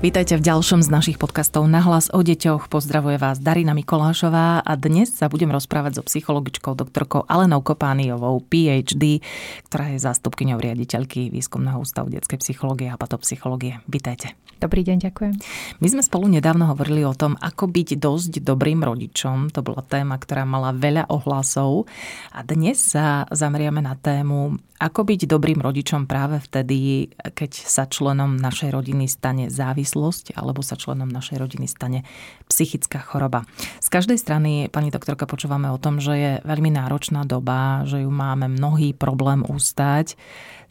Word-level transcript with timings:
Vítajte 0.00 0.40
v 0.40 0.48
ďalšom 0.48 0.80
z 0.80 0.88
našich 0.88 1.20
podcastov 1.20 1.68
Nahlas 1.68 2.08
o 2.08 2.24
deťoch. 2.24 2.72
Pozdravuje 2.72 3.20
vás 3.20 3.36
Darina 3.36 3.76
Mikolášová 3.76 4.64
a 4.64 4.72
dnes 4.72 5.12
sa 5.12 5.28
budem 5.28 5.52
rozprávať 5.52 6.00
so 6.00 6.02
psychologičkou 6.08 6.72
doktorkou 6.72 7.28
Alenou 7.28 7.60
Kopániovou, 7.60 8.40
PhD, 8.40 9.20
ktorá 9.68 9.92
je 9.92 10.00
zástupkyňou 10.00 10.56
riaditeľky 10.56 11.28
Výskumného 11.28 11.84
ústavu 11.84 12.08
detskej 12.08 12.40
psychológie 12.40 12.88
a 12.88 12.96
patopsychológie. 12.96 13.84
Vítajte. 13.92 14.40
Dobrý 14.56 14.84
deň, 14.84 15.08
ďakujem. 15.08 15.34
My 15.80 15.88
sme 15.88 16.04
spolu 16.04 16.32
nedávno 16.32 16.68
hovorili 16.68 17.04
o 17.04 17.16
tom, 17.16 17.36
ako 17.36 17.68
byť 17.68 17.96
dosť 17.96 18.32
dobrým 18.44 18.80
rodičom. 18.84 19.52
To 19.56 19.60
bola 19.60 19.80
téma, 19.84 20.16
ktorá 20.16 20.48
mala 20.48 20.76
veľa 20.76 21.08
ohlasov. 21.08 21.88
A 22.32 22.44
dnes 22.44 22.76
sa 22.76 23.24
zameriame 23.32 23.80
na 23.80 23.96
tému, 23.96 24.60
ako 24.76 25.00
byť 25.08 25.28
dobrým 25.28 25.64
rodičom 25.64 26.04
práve 26.04 26.44
vtedy, 26.44 27.08
keď 27.32 27.52
sa 27.56 27.88
členom 27.88 28.36
našej 28.36 28.72
rodiny 28.72 29.08
stane 29.08 29.48
závislosť 29.90 30.38
alebo 30.38 30.62
sa 30.62 30.78
členom 30.78 31.10
našej 31.10 31.42
rodiny 31.42 31.66
stane 31.66 32.06
psychická 32.46 33.02
choroba. 33.02 33.42
Z 33.82 33.90
každej 33.90 34.18
strany, 34.22 34.70
pani 34.70 34.94
doktorka, 34.94 35.26
počúvame 35.26 35.66
o 35.74 35.82
tom, 35.82 35.98
že 35.98 36.14
je 36.14 36.32
veľmi 36.46 36.70
náročná 36.70 37.26
doba, 37.26 37.82
že 37.90 38.06
ju 38.06 38.10
máme 38.10 38.46
mnohý 38.46 38.94
problém 38.94 39.42
ústať. 39.42 40.14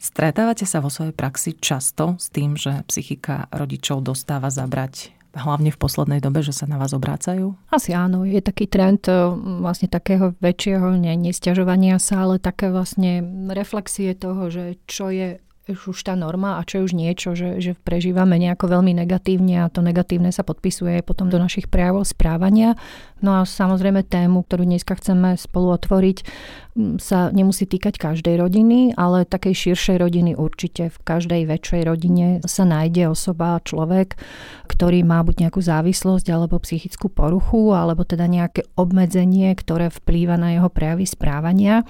Stretávate 0.00 0.64
sa 0.64 0.80
vo 0.80 0.88
svojej 0.88 1.12
praxi 1.12 1.52
často 1.60 2.16
s 2.16 2.32
tým, 2.32 2.56
že 2.56 2.80
psychika 2.88 3.52
rodičov 3.52 4.00
dostáva 4.00 4.48
zabrať 4.48 5.12
hlavne 5.30 5.70
v 5.70 5.78
poslednej 5.78 6.18
dobe, 6.18 6.42
že 6.42 6.50
sa 6.50 6.66
na 6.66 6.74
vás 6.74 6.90
obrácajú? 6.90 7.54
Asi 7.70 7.94
áno, 7.94 8.26
je 8.26 8.42
taký 8.42 8.66
trend 8.66 9.06
e, 9.06 9.14
vlastne 9.62 9.86
takého 9.86 10.34
väčšieho 10.42 10.98
ne, 10.98 11.14
nestiažovania 11.14 12.02
sa, 12.02 12.26
ale 12.26 12.42
také 12.42 12.66
vlastne 12.66 13.22
reflexie 13.46 14.18
toho, 14.18 14.50
že 14.50 14.82
čo 14.90 15.06
je 15.14 15.38
už 15.74 15.98
tá 16.06 16.14
norma 16.18 16.58
a 16.58 16.66
čo 16.66 16.80
je 16.80 16.86
už 16.90 16.92
niečo, 16.96 17.34
že, 17.34 17.60
že 17.62 17.72
prežívame 17.74 18.38
nejako 18.40 18.78
veľmi 18.78 18.94
negatívne 19.04 19.66
a 19.66 19.72
to 19.72 19.84
negatívne 19.84 20.30
sa 20.30 20.42
podpisuje 20.46 21.02
potom 21.02 21.28
do 21.28 21.36
našich 21.36 21.68
prejavov 21.70 22.08
správania. 22.08 22.78
No 23.20 23.40
a 23.40 23.44
samozrejme 23.44 24.04
tému, 24.08 24.44
ktorú 24.48 24.64
dneska 24.64 24.96
chceme 24.96 25.36
spolu 25.36 25.76
otvoriť, 25.76 26.24
sa 27.02 27.34
nemusí 27.34 27.66
týkať 27.66 27.98
každej 27.98 28.40
rodiny, 28.40 28.94
ale 28.94 29.26
takej 29.26 29.74
širšej 29.74 29.96
rodiny 30.00 30.32
určite. 30.38 30.88
V 30.88 30.98
každej 31.02 31.50
väčšej 31.50 31.82
rodine 31.84 32.26
sa 32.46 32.62
nájde 32.62 33.10
osoba, 33.10 33.58
človek, 33.60 34.14
ktorý 34.70 35.02
má 35.02 35.20
buď 35.26 35.48
nejakú 35.48 35.60
závislosť 35.60 36.30
alebo 36.30 36.62
psychickú 36.62 37.10
poruchu, 37.10 37.74
alebo 37.74 38.06
teda 38.06 38.30
nejaké 38.30 38.64
obmedzenie, 38.78 39.50
ktoré 39.58 39.90
vplýva 39.90 40.38
na 40.38 40.54
jeho 40.56 40.70
prejavy 40.70 41.04
správania. 41.10 41.82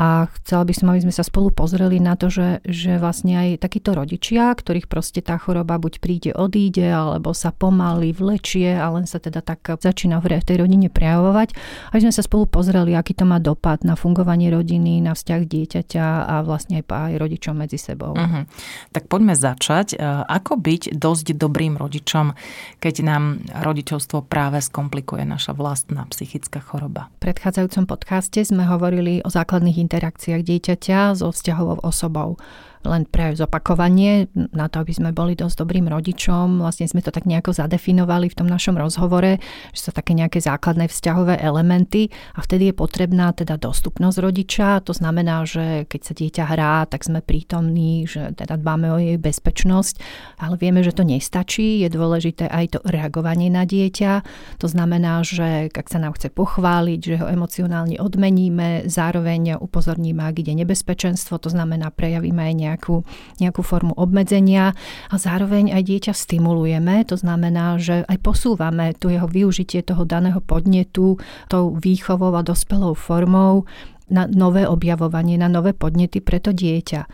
A 0.00 0.32
chcela 0.40 0.64
by 0.64 0.72
som, 0.72 0.88
aby 0.92 1.04
sme 1.04 1.12
sa 1.12 1.20
spolu 1.20 1.52
pozreli 1.52 2.00
na 2.00 2.16
to, 2.16 2.32
že, 2.32 2.64
že 2.64 2.96
vlastne 2.96 3.36
aj 3.36 3.60
takíto 3.60 3.92
rodičia, 3.92 4.48
ktorých 4.48 4.88
proste 4.88 5.20
tá 5.20 5.36
choroba 5.36 5.76
buď 5.76 6.00
príde, 6.00 6.30
odíde, 6.32 6.88
alebo 6.88 7.36
sa 7.36 7.52
pomaly 7.52 8.16
vlečie 8.16 8.80
a 8.80 8.88
len 8.96 9.04
sa 9.04 9.20
teda 9.20 9.44
tak 9.44 9.60
začína 9.60 10.24
v 10.24 10.40
tej 10.40 10.59
rodine 10.60 10.92
prejavovať. 10.92 11.56
Aby 11.90 12.00
sme 12.04 12.14
sa 12.14 12.22
spolu 12.22 12.44
pozreli, 12.44 12.92
aký 12.92 13.16
to 13.16 13.24
má 13.24 13.40
dopad 13.40 13.82
na 13.82 13.96
fungovanie 13.96 14.52
rodiny, 14.52 15.00
na 15.00 15.16
vzťah 15.16 15.42
dieťaťa 15.48 16.06
a 16.28 16.34
vlastne 16.44 16.80
aj, 16.80 16.84
aj 16.86 17.14
rodičom 17.16 17.54
medzi 17.56 17.80
sebou. 17.80 18.12
Uh-huh. 18.12 18.44
Tak 18.92 19.08
poďme 19.08 19.32
začať. 19.32 19.96
E, 19.96 20.04
ako 20.28 20.60
byť 20.60 20.94
dosť 20.94 21.26
dobrým 21.34 21.80
rodičom, 21.80 22.36
keď 22.78 22.94
nám 23.00 23.24
rodičovstvo 23.50 24.28
práve 24.28 24.60
skomplikuje 24.60 25.24
naša 25.24 25.56
vlastná 25.56 26.04
psychická 26.12 26.60
choroba? 26.60 27.08
V 27.24 27.32
predchádzajúcom 27.32 27.84
podcaste 27.88 28.44
sme 28.44 28.68
hovorili 28.68 29.24
o 29.24 29.30
základných 29.32 29.80
interakciách 29.80 30.42
dieťaťa 30.44 31.16
so 31.16 31.32
vzťahovou 31.32 31.82
osobou 31.82 32.36
len 32.84 33.04
pre 33.04 33.36
zopakovanie, 33.36 34.32
na 34.34 34.72
to, 34.72 34.80
aby 34.80 34.92
sme 34.96 35.10
boli 35.12 35.36
dosť 35.36 35.60
dobrým 35.60 35.84
rodičom. 35.88 36.64
Vlastne 36.64 36.88
sme 36.88 37.04
to 37.04 37.12
tak 37.12 37.28
nejako 37.28 37.52
zadefinovali 37.52 38.32
v 38.32 38.38
tom 38.38 38.48
našom 38.48 38.80
rozhovore, 38.80 39.36
že 39.76 39.80
sú 39.80 39.90
také 39.92 40.16
nejaké 40.16 40.40
základné 40.40 40.88
vzťahové 40.88 41.44
elementy 41.44 42.08
a 42.32 42.40
vtedy 42.40 42.72
je 42.72 42.74
potrebná 42.74 43.36
teda 43.36 43.60
dostupnosť 43.60 44.16
rodiča. 44.24 44.80
To 44.88 44.96
znamená, 44.96 45.44
že 45.44 45.84
keď 45.92 46.00
sa 46.00 46.12
dieťa 46.16 46.44
hrá, 46.48 46.74
tak 46.88 47.04
sme 47.04 47.20
prítomní, 47.20 48.08
že 48.08 48.32
teda 48.32 48.56
dbáme 48.56 48.88
o 48.88 48.98
jej 48.98 49.20
bezpečnosť, 49.20 50.00
ale 50.40 50.56
vieme, 50.56 50.80
že 50.80 50.96
to 50.96 51.04
nestačí. 51.04 51.84
Je 51.84 51.92
dôležité 51.92 52.48
aj 52.48 52.64
to 52.74 52.78
reagovanie 52.88 53.52
na 53.52 53.68
dieťa. 53.68 54.24
To 54.56 54.66
znamená, 54.66 55.20
že 55.20 55.68
ak 55.68 55.88
sa 55.92 56.00
nám 56.00 56.16
chce 56.16 56.32
pochváliť, 56.32 57.00
že 57.00 57.16
ho 57.20 57.26
emocionálne 57.28 58.00
odmeníme, 58.00 58.88
zároveň 58.88 59.60
upozorníme, 59.60 60.24
ak 60.24 60.40
ide 60.40 60.56
nebezpečenstvo, 60.56 61.36
to 61.36 61.52
znamená 61.52 61.92
prejavíme 61.92 62.40
aj 62.40 62.54
nejakú, 62.70 63.02
nejakú 63.42 63.62
formu 63.66 63.92
obmedzenia 63.98 64.78
a 65.10 65.14
zároveň 65.18 65.74
aj 65.74 65.82
dieťa 65.82 66.12
stimulujeme, 66.14 67.02
to 67.02 67.18
znamená, 67.18 67.76
že 67.82 68.06
aj 68.06 68.18
posúvame 68.22 68.94
tu 68.94 69.10
jeho 69.10 69.26
využitie 69.26 69.82
toho 69.82 70.06
daného 70.06 70.38
podnetu 70.38 71.18
tou 71.50 71.74
výchovou 71.74 72.30
a 72.38 72.46
dospelou 72.46 72.94
formou 72.94 73.66
na 74.10 74.26
nové 74.26 74.66
objavovanie, 74.66 75.38
na 75.38 75.46
nové 75.46 75.74
podnety 75.74 76.18
pre 76.22 76.42
to 76.42 76.50
dieťa. 76.50 77.06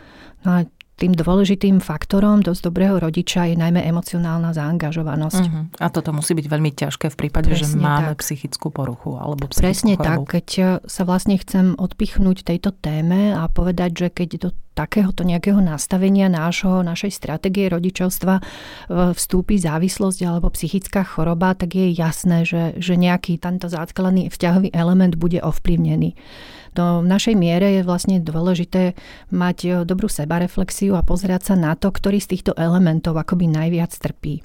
No 0.44 0.62
a 0.62 0.68
tým 0.96 1.12
dôležitým 1.12 1.84
faktorom 1.84 2.40
dosť 2.40 2.72
dobrého 2.72 2.96
rodiča 2.96 3.52
je 3.52 3.56
najmä 3.60 3.84
emocionálna 3.84 4.56
zaangažovanosť. 4.56 5.44
Uh-huh. 5.44 5.68
A 5.76 5.92
toto 5.92 6.16
musí 6.16 6.32
byť 6.32 6.46
veľmi 6.48 6.72
ťažké 6.72 7.12
v 7.12 7.16
prípade, 7.20 7.52
Presne 7.52 7.68
že 7.68 7.76
máme 7.76 8.16
tak. 8.16 8.24
psychickú 8.24 8.72
poruchu 8.72 9.20
alebo 9.20 9.44
psychickú 9.52 9.60
Presne 9.60 9.92
chorobu. 10.00 10.24
tak, 10.24 10.40
keď 10.40 10.48
sa 10.88 11.02
vlastne 11.04 11.36
chcem 11.36 11.76
odpichnúť 11.76 12.48
tejto 12.48 12.72
téme 12.72 13.36
a 13.36 13.44
povedať, 13.52 13.90
že 13.92 14.08
keď 14.08 14.28
do 14.40 14.48
takéhoto 14.76 15.24
nejakého 15.24 15.60
nastavenia 15.60 16.28
nášho, 16.28 16.84
našej 16.84 17.12
stratégie 17.12 17.68
rodičovstva 17.72 18.44
vstúpi 19.16 19.56
závislosť 19.56 20.20
alebo 20.24 20.52
psychická 20.52 21.00
choroba, 21.00 21.56
tak 21.56 21.76
je 21.76 21.92
jasné, 21.96 22.44
že, 22.44 22.76
že 22.76 23.00
nejaký 23.00 23.40
tento 23.40 23.72
základný 23.72 24.28
vzťahový 24.28 24.76
element 24.76 25.16
bude 25.16 25.40
ovplyvnený 25.40 26.12
do 26.76 27.00
našej 27.00 27.32
miere 27.32 27.80
je 27.80 27.82
vlastne 27.82 28.20
dôležité 28.20 28.92
mať 29.32 29.56
e, 29.64 29.68
dobrú 29.88 30.12
sebareflexiu 30.12 30.92
a 30.92 31.00
pozerať 31.00 31.52
sa 31.52 31.54
na 31.56 31.72
to, 31.72 31.88
ktorý 31.88 32.20
z 32.20 32.36
týchto 32.36 32.52
elementov 32.52 33.16
akoby 33.16 33.48
najviac 33.48 33.96
trpí. 33.96 34.44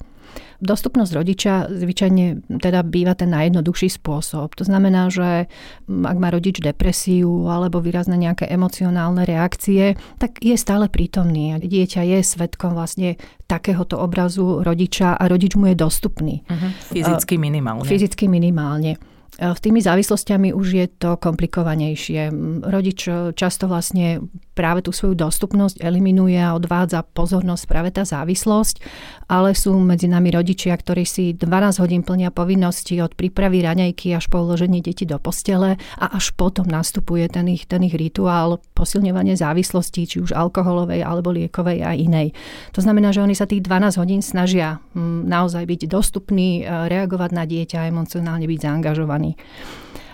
Dostupnosť 0.62 1.12
rodiča 1.12 1.52
zvyčajne 1.68 2.46
teda 2.62 2.86
býva 2.86 3.18
ten 3.18 3.34
najjednoduchší 3.34 3.98
spôsob. 3.98 4.54
To 4.56 4.64
znamená, 4.64 5.10
že 5.10 5.50
ak 5.90 6.16
má 6.16 6.30
rodič 6.30 6.62
depresiu 6.62 7.50
alebo 7.50 7.82
výrazné 7.82 8.14
nejaké 8.14 8.46
emocionálne 8.46 9.26
reakcie, 9.26 9.98
tak 10.22 10.38
je 10.38 10.54
stále 10.54 10.86
prítomný. 10.86 11.58
Dieťa 11.58 12.06
je 12.06 12.18
svetkom 12.22 12.78
vlastne 12.78 13.18
takéhoto 13.50 13.98
obrazu 13.98 14.62
rodiča 14.62 15.18
a 15.18 15.24
rodič 15.26 15.58
mu 15.58 15.66
je 15.66 15.76
dostupný. 15.76 16.46
Uh-huh. 16.46 16.70
Fyzicky 16.94 17.42
minimálne. 17.42 17.84
Fyzicky 17.84 18.30
minimálne. 18.30 18.96
S 19.42 19.58
tými 19.58 19.82
závislostiami 19.82 20.54
už 20.54 20.66
je 20.70 20.86
to 20.86 21.18
komplikovanejšie. 21.18 22.30
Rodič 22.62 23.10
často 23.34 23.66
vlastne 23.66 24.22
práve 24.52 24.84
tú 24.84 24.92
svoju 24.92 25.16
dostupnosť 25.16 25.80
eliminuje 25.80 26.36
a 26.36 26.52
odvádza 26.52 27.02
pozornosť 27.02 27.64
práve 27.64 27.90
tá 27.92 28.04
závislosť, 28.04 28.84
ale 29.28 29.56
sú 29.56 29.76
medzi 29.80 30.08
nami 30.08 30.28
rodičia, 30.32 30.76
ktorí 30.76 31.08
si 31.08 31.32
12 31.32 31.82
hodín 31.82 32.02
plnia 32.04 32.28
povinnosti 32.28 33.00
od 33.00 33.16
prípravy 33.16 33.64
raňajky 33.64 34.12
až 34.12 34.28
po 34.28 34.44
uloženie 34.44 34.84
detí 34.84 35.08
do 35.08 35.16
postele 35.16 35.80
a 35.96 36.06
až 36.12 36.36
potom 36.36 36.68
nastupuje 36.68 37.28
ten 37.32 37.48
ich, 37.48 37.64
ten 37.64 37.80
ich 37.84 37.96
rituál 37.96 38.60
posilňovania 38.76 39.40
závislosti, 39.40 40.04
či 40.04 40.16
už 40.20 40.36
alkoholovej 40.36 41.00
alebo 41.00 41.32
liekovej 41.32 41.78
a 41.80 41.96
inej. 41.96 42.36
To 42.76 42.84
znamená, 42.84 43.10
že 43.10 43.24
oni 43.24 43.32
sa 43.32 43.48
tých 43.48 43.64
12 43.64 44.00
hodín 44.00 44.20
snažia 44.20 44.78
naozaj 45.24 45.64
byť 45.64 45.80
dostupní, 45.88 46.62
e, 46.62 46.88
reagovať 46.92 47.30
na 47.32 47.44
dieťa, 47.48 47.88
emocionálne 47.88 48.44
byť 48.44 48.60
zaangažovaní. 48.60 49.40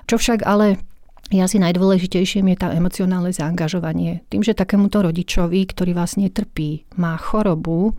Čo 0.09 0.17
však 0.17 0.47
ale 0.47 0.81
je 1.29 1.41
asi 1.45 1.61
najdôležitejším 1.61 2.49
je 2.53 2.57
tá 2.57 2.73
emocionálne 2.73 3.33
zaangažovanie. 3.33 4.25
Tým, 4.33 4.41
že 4.41 4.57
takémuto 4.57 5.05
rodičovi, 5.05 5.61
ktorý 5.69 5.93
vlastne 5.93 6.33
trpí, 6.33 6.89
má 6.97 7.21
chorobu, 7.21 7.93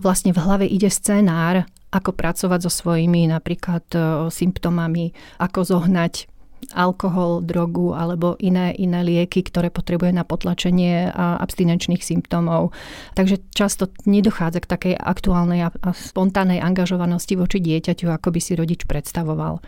vlastne 0.00 0.32
v 0.32 0.40
hlave 0.40 0.64
ide 0.64 0.88
scenár, 0.88 1.68
ako 1.92 2.12
pracovať 2.12 2.60
so 2.66 2.72
svojimi 2.72 3.30
napríklad 3.30 3.84
e, 3.94 3.98
symptómami, 4.28 5.16
ako 5.40 5.64
zohnať 5.64 6.28
alkohol, 6.74 7.44
drogu 7.44 7.94
alebo 7.94 8.34
iné, 8.42 8.74
iné 8.74 9.04
lieky, 9.04 9.44
ktoré 9.44 9.70
potrebuje 9.70 10.10
na 10.10 10.24
potlačenie 10.26 11.12
abstinenčných 11.14 12.02
symptómov. 12.02 12.74
Takže 13.14 13.38
často 13.54 13.92
nedochádza 14.08 14.64
k 14.64 14.70
takej 14.72 14.94
aktuálnej 14.98 15.68
a 15.68 15.70
spontánnej 15.94 16.58
angažovanosti 16.58 17.38
voči 17.38 17.62
dieťaťu, 17.62 18.10
ako 18.10 18.28
by 18.34 18.40
si 18.42 18.52
rodič 18.58 18.82
predstavoval. 18.88 19.62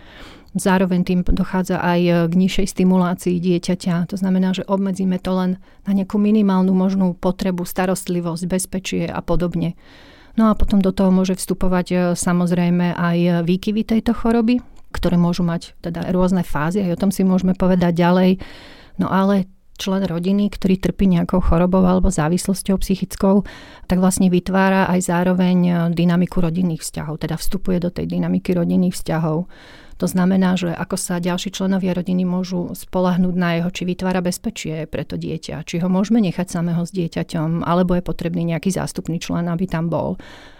Zároveň 0.57 1.05
tým 1.05 1.21
dochádza 1.25 1.77
aj 1.77 2.31
k 2.31 2.35
nižšej 2.35 2.67
stimulácii 2.73 3.37
dieťaťa. 3.37 4.09
To 4.09 4.17
znamená, 4.17 4.57
že 4.57 4.65
obmedzíme 4.65 5.21
to 5.21 5.37
len 5.37 5.51
na 5.85 5.93
nejakú 5.93 6.17
minimálnu 6.17 6.73
možnú 6.73 7.13
potrebu, 7.13 7.69
starostlivosť, 7.69 8.49
bezpečie 8.49 9.05
a 9.05 9.21
podobne. 9.21 9.77
No 10.39 10.49
a 10.49 10.57
potom 10.57 10.79
do 10.79 10.95
toho 10.95 11.11
môže 11.11 11.35
vstupovať 11.35 11.87
e, 11.91 11.97
samozrejme 12.15 12.95
aj 12.95 13.43
výkyvy 13.43 13.83
tejto 13.83 14.15
choroby, 14.15 14.63
ktoré 14.95 15.19
môžu 15.19 15.43
mať 15.43 15.75
teda 15.83 16.15
rôzne 16.15 16.47
fázy, 16.47 16.79
aj 16.79 16.95
o 16.95 17.01
tom 17.03 17.11
si 17.11 17.27
môžeme 17.27 17.59
povedať 17.59 17.99
ďalej. 17.99 18.39
No 19.03 19.11
ale 19.11 19.51
člen 19.79 20.07
rodiny, 20.07 20.51
ktorý 20.55 20.79
trpí 20.79 21.11
nejakou 21.11 21.43
chorobou 21.43 21.83
alebo 21.83 22.11
závislosťou 22.11 22.83
psychickou, 22.83 23.47
tak 23.87 23.99
vlastne 23.99 24.31
vytvára 24.31 24.87
aj 24.87 25.11
zároveň 25.11 25.59
e, 25.59 25.73
dynamiku 25.91 26.39
rodinných 26.39 26.87
vzťahov, 26.87 27.19
teda 27.19 27.35
vstupuje 27.35 27.83
do 27.83 27.91
tej 27.91 28.07
dynamiky 28.07 28.55
rodinných 28.55 28.95
vzťahov. 28.95 29.51
To 29.99 30.07
znamená, 30.07 30.55
že 30.55 30.71
ako 30.71 30.95
sa 30.95 31.19
ďalší 31.19 31.51
členovia 31.51 31.91
rodiny 31.91 32.23
môžu 32.23 32.71
spolahnúť 32.71 33.35
na 33.35 33.59
jeho, 33.59 33.71
či 33.75 33.83
vytvára 33.83 34.23
bezpečie 34.23 34.87
pre 34.87 35.03
to 35.03 35.19
dieťa, 35.19 35.67
či 35.67 35.83
ho 35.83 35.91
môžeme 35.91 36.23
nechať 36.23 36.47
samého 36.47 36.87
s 36.87 36.95
dieťaťom, 36.95 37.67
alebo 37.67 37.99
je 37.99 38.07
potrebný 38.07 38.47
nejaký 38.55 38.71
zástupný 38.71 39.19
člen, 39.19 39.51
aby 39.51 39.67
tam 39.67 39.91
bol 39.91 40.15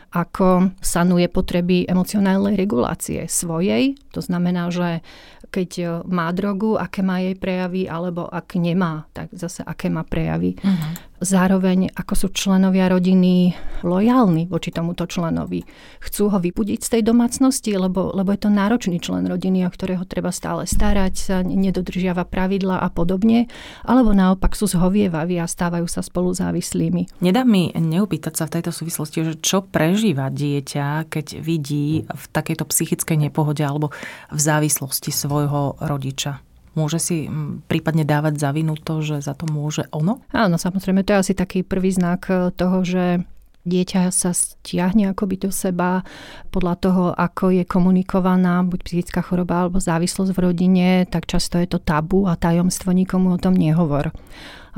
ako 0.09 0.73
sanuje 0.81 1.29
potreby 1.29 1.85
emocionálnej 1.85 2.57
regulácie 2.57 3.29
svojej. 3.29 3.93
To 4.17 4.25
znamená, 4.25 4.73
že 4.73 5.05
keď 5.53 5.71
e, 5.77 5.85
má 6.09 6.33
drogu, 6.33 6.81
aké 6.81 7.05
má 7.05 7.21
jej 7.21 7.37
prejavy, 7.37 7.85
alebo 7.85 8.25
ak 8.25 8.57
nemá, 8.57 9.05
tak 9.13 9.29
zase 9.37 9.61
aké 9.61 9.93
má 9.93 10.09
prejavy. 10.09 10.57
Uh-huh. 10.57 10.93
Zároveň, 11.25 11.89
ako 11.97 12.15
sú 12.15 12.27
členovia 12.29 12.93
rodiny 12.93 13.57
lojálni 13.81 14.47
voči 14.47 14.69
tomuto 14.69 15.09
členovi. 15.09 15.65
Chcú 16.05 16.29
ho 16.29 16.39
vypudiť 16.39 16.85
z 16.85 16.89
tej 16.99 17.03
domácnosti, 17.09 17.73
lebo, 17.73 18.13
lebo 18.13 18.31
je 18.37 18.45
to 18.45 18.53
náročný 18.53 19.01
člen 19.01 19.25
rodiny, 19.25 19.65
o 19.65 19.73
ktorého 19.73 20.05
treba 20.05 20.29
stále 20.29 20.69
starať, 20.69 21.15
sa 21.17 21.37
nedodržiava 21.41 22.29
pravidla 22.29 22.85
a 22.85 22.93
podobne, 22.93 23.49
alebo 23.89 24.13
naopak 24.13 24.53
sú 24.53 24.69
zhovievaví 24.69 25.41
a 25.41 25.49
stávajú 25.49 25.89
sa 25.89 26.05
spolu 26.05 26.37
závislými. 26.37 27.25
Nedá 27.25 27.43
mi 27.49 27.73
neupýtať 27.73 28.37
sa 28.37 28.45
v 28.45 28.61
tejto 28.61 28.71
súvislosti, 28.71 29.25
že 29.25 29.35
čo 29.41 29.65
prežíva 29.65 30.29
dieťa, 30.29 31.09
keď 31.09 31.41
vidí 31.41 32.05
v 32.05 32.25
takejto 32.37 32.69
psychickej 32.69 33.17
nepohode 33.31 33.65
alebo 33.65 33.91
v 34.29 34.41
závislosti 34.41 35.09
svoj 35.09 35.39
svojho 35.39 35.79
rodiča? 35.79 36.48
Môže 36.79 37.03
si 37.03 37.27
prípadne 37.67 38.07
dávať 38.07 38.39
za 38.39 38.55
vinu 38.55 38.79
to, 38.79 39.03
že 39.03 39.19
za 39.19 39.35
to 39.35 39.51
môže 39.51 39.91
ono? 39.91 40.23
Áno, 40.31 40.55
samozrejme, 40.55 41.03
to 41.03 41.19
je 41.19 41.23
asi 41.27 41.35
taký 41.35 41.67
prvý 41.67 41.91
znak 41.91 42.31
e, 42.31 42.55
toho, 42.55 42.87
že 42.87 43.27
dieťa 43.69 44.09
sa 44.15 44.31
stiahne 44.33 45.13
akoby 45.13 45.45
do 45.45 45.51
seba 45.53 46.07
podľa 46.49 46.75
toho, 46.79 47.05
ako 47.13 47.53
je 47.53 47.65
komunikovaná 47.69 48.65
buď 48.65 48.81
psychická 48.87 49.21
choroba 49.21 49.67
alebo 49.67 49.83
závislosť 49.83 50.33
v 50.33 50.41
rodine, 50.41 50.89
tak 51.11 51.29
často 51.29 51.61
je 51.61 51.69
to 51.69 51.83
tabu 51.83 52.25
a 52.25 52.39
tajomstvo, 52.39 52.97
nikomu 52.97 53.37
o 53.37 53.43
tom 53.43 53.53
nehovor. 53.53 54.15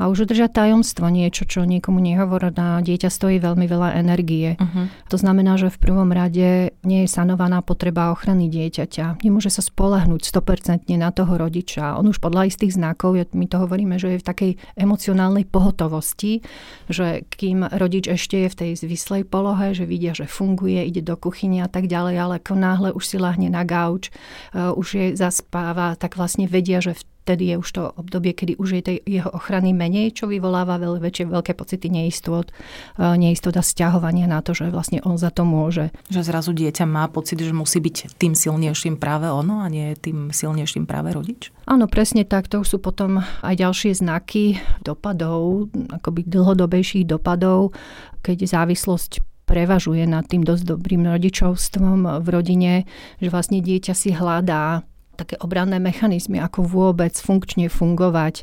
A 0.01 0.09
už 0.09 0.25
udržať 0.25 0.57
tajomstvo, 0.57 1.13
niečo, 1.13 1.45
čo 1.45 1.61
niekomu 1.61 2.01
nehovorí 2.01 2.49
na 2.57 2.81
dieťa, 2.81 3.13
stojí 3.13 3.37
veľmi 3.37 3.69
veľa 3.69 4.01
energie. 4.01 4.57
Uh-huh. 4.57 4.89
To 5.13 5.17
znamená, 5.21 5.61
že 5.61 5.69
v 5.69 5.77
prvom 5.77 6.09
rade 6.09 6.73
nie 6.81 7.05
je 7.05 7.09
sanovaná 7.13 7.61
potreba 7.61 8.09
ochrany 8.09 8.49
dieťaťa. 8.49 9.21
Nemôže 9.21 9.53
sa 9.53 9.61
spolahnúť 9.61 10.25
100% 10.25 10.89
na 10.97 11.13
toho 11.13 11.37
rodiča. 11.37 12.01
On 12.01 12.09
už 12.09 12.17
podľa 12.17 12.49
istých 12.49 12.81
znakov, 12.81 13.13
my 13.37 13.45
to 13.45 13.61
hovoríme, 13.61 14.01
že 14.01 14.17
je 14.17 14.21
v 14.21 14.25
takej 14.25 14.51
emocionálnej 14.73 15.45
pohotovosti, 15.45 16.41
že 16.89 17.21
kým 17.29 17.69
rodič 17.69 18.09
ešte 18.09 18.41
je 18.41 18.49
v 18.49 18.57
tej 18.57 18.71
zvislej 18.81 19.29
polohe, 19.29 19.77
že 19.77 19.85
vidia, 19.85 20.17
že 20.17 20.25
funguje, 20.25 20.81
ide 20.81 21.05
do 21.05 21.13
kuchyne 21.13 21.61
a 21.61 21.69
tak 21.69 21.85
ďalej, 21.85 22.15
ale 22.17 22.33
ako 22.41 22.57
náhle 22.57 22.89
už 22.97 23.05
si 23.05 23.17
lahne 23.21 23.53
na 23.53 23.61
gauč, 23.61 24.09
uh, 24.57 24.73
už 24.73 24.87
je 24.97 25.05
zaspáva, 25.13 25.93
tak 25.93 26.17
vlastne 26.17 26.49
vedia, 26.49 26.81
že 26.81 26.97
v 26.97 27.10
vtedy 27.31 27.55
je 27.55 27.63
už 27.63 27.69
to 27.71 27.83
obdobie, 27.95 28.35
kedy 28.35 28.59
už 28.59 28.69
je 28.75 28.81
tej 28.83 28.97
jeho 29.07 29.31
ochrany 29.31 29.71
menej, 29.71 30.11
čo 30.11 30.27
vyvoláva 30.27 30.75
veľ, 30.75 30.99
väčšie 30.99 31.31
veľké 31.31 31.55
pocity 31.55 31.87
neistot, 31.87 32.51
e, 32.99 33.03
neistota 33.15 33.63
stiahovania 33.63 34.27
na 34.27 34.43
to, 34.43 34.51
že 34.51 34.67
vlastne 34.67 34.99
on 35.07 35.15
za 35.15 35.31
to 35.31 35.47
môže. 35.47 35.95
Že 36.11 36.27
zrazu 36.27 36.51
dieťa 36.51 36.83
má 36.83 37.07
pocit, 37.07 37.39
že 37.39 37.55
musí 37.55 37.79
byť 37.79 38.19
tým 38.19 38.35
silnejším 38.35 38.99
práve 38.99 39.31
ono 39.31 39.63
a 39.63 39.71
nie 39.71 39.95
tým 39.95 40.35
silnejším 40.35 40.83
práve 40.83 41.15
rodič? 41.15 41.55
Áno, 41.63 41.87
presne 41.87 42.27
tak. 42.27 42.51
To 42.51 42.67
sú 42.67 42.83
potom 42.83 43.23
aj 43.23 43.55
ďalšie 43.55 43.95
znaky 43.95 44.59
dopadov, 44.83 45.71
akoby 45.87 46.27
dlhodobejších 46.27 47.07
dopadov, 47.07 47.71
keď 48.19 48.43
závislosť 48.43 49.23
prevažuje 49.47 50.07
nad 50.07 50.27
tým 50.27 50.43
dosť 50.47 50.63
dobrým 50.63 51.07
rodičovstvom 51.07 52.23
v 52.23 52.27
rodine, 52.27 52.73
že 53.19 53.27
vlastne 53.27 53.59
dieťa 53.59 53.93
si 53.95 54.15
hľadá 54.15 54.87
také 55.21 55.37
obranné 55.39 55.77
mechanizmy, 55.77 56.41
ako 56.41 56.65
vôbec 56.65 57.13
funkčne 57.13 57.69
fungovať 57.69 58.41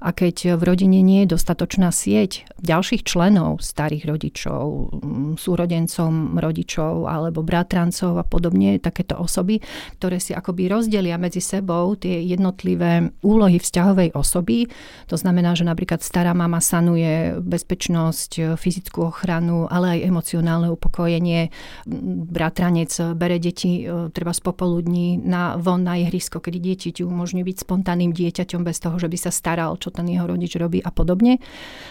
a 0.00 0.12
keď 0.12 0.60
v 0.60 0.62
rodine 0.62 1.00
nie 1.00 1.24
je 1.24 1.32
dostatočná 1.32 1.88
sieť 1.88 2.44
ďalších 2.60 3.02
členov, 3.06 3.64
starých 3.64 4.04
rodičov, 4.04 4.62
mm, 4.92 5.32
súrodencom 5.40 6.36
rodičov 6.36 7.08
alebo 7.08 7.40
bratrancov 7.40 8.20
a 8.20 8.24
podobne, 8.24 8.76
takéto 8.76 9.16
osoby, 9.16 9.64
ktoré 9.96 10.20
si 10.20 10.36
akoby 10.36 10.68
rozdelia 10.68 11.16
medzi 11.16 11.40
sebou 11.40 11.96
tie 11.96 12.20
jednotlivé 12.22 13.08
úlohy 13.24 13.56
vzťahovej 13.56 14.12
osoby. 14.12 14.68
To 15.08 15.16
znamená, 15.16 15.56
že 15.56 15.64
napríklad 15.64 16.04
stará 16.04 16.36
mama 16.36 16.60
sanuje 16.60 17.40
bezpečnosť, 17.40 18.58
fyzickú 18.60 19.08
ochranu, 19.08 19.64
ale 19.70 20.00
aj 20.00 20.06
emocionálne 20.12 20.68
upokojenie. 20.68 21.48
Bratranec 22.30 23.16
bere 23.16 23.40
deti 23.40 23.84
e, 23.84 24.12
treba 24.12 24.32
z 24.36 24.40
popoludní 24.44 25.16
na 25.20 25.56
von 25.56 25.86
na 25.86 25.96
ihrisko, 25.96 26.42
kedy 26.42 26.58
deti 26.58 26.90
umožňujú 27.00 27.44
byť 27.46 27.58
spontánnym 27.62 28.10
dieťaťom 28.10 28.62
bez 28.66 28.82
toho, 28.82 28.96
že 28.98 29.08
by 29.08 29.18
sa 29.20 29.30
staral 29.30 29.78
čo 29.86 29.94
ten 29.94 30.10
jeho 30.10 30.26
rodič 30.26 30.58
robí 30.58 30.82
a 30.82 30.90
podobne. 30.90 31.38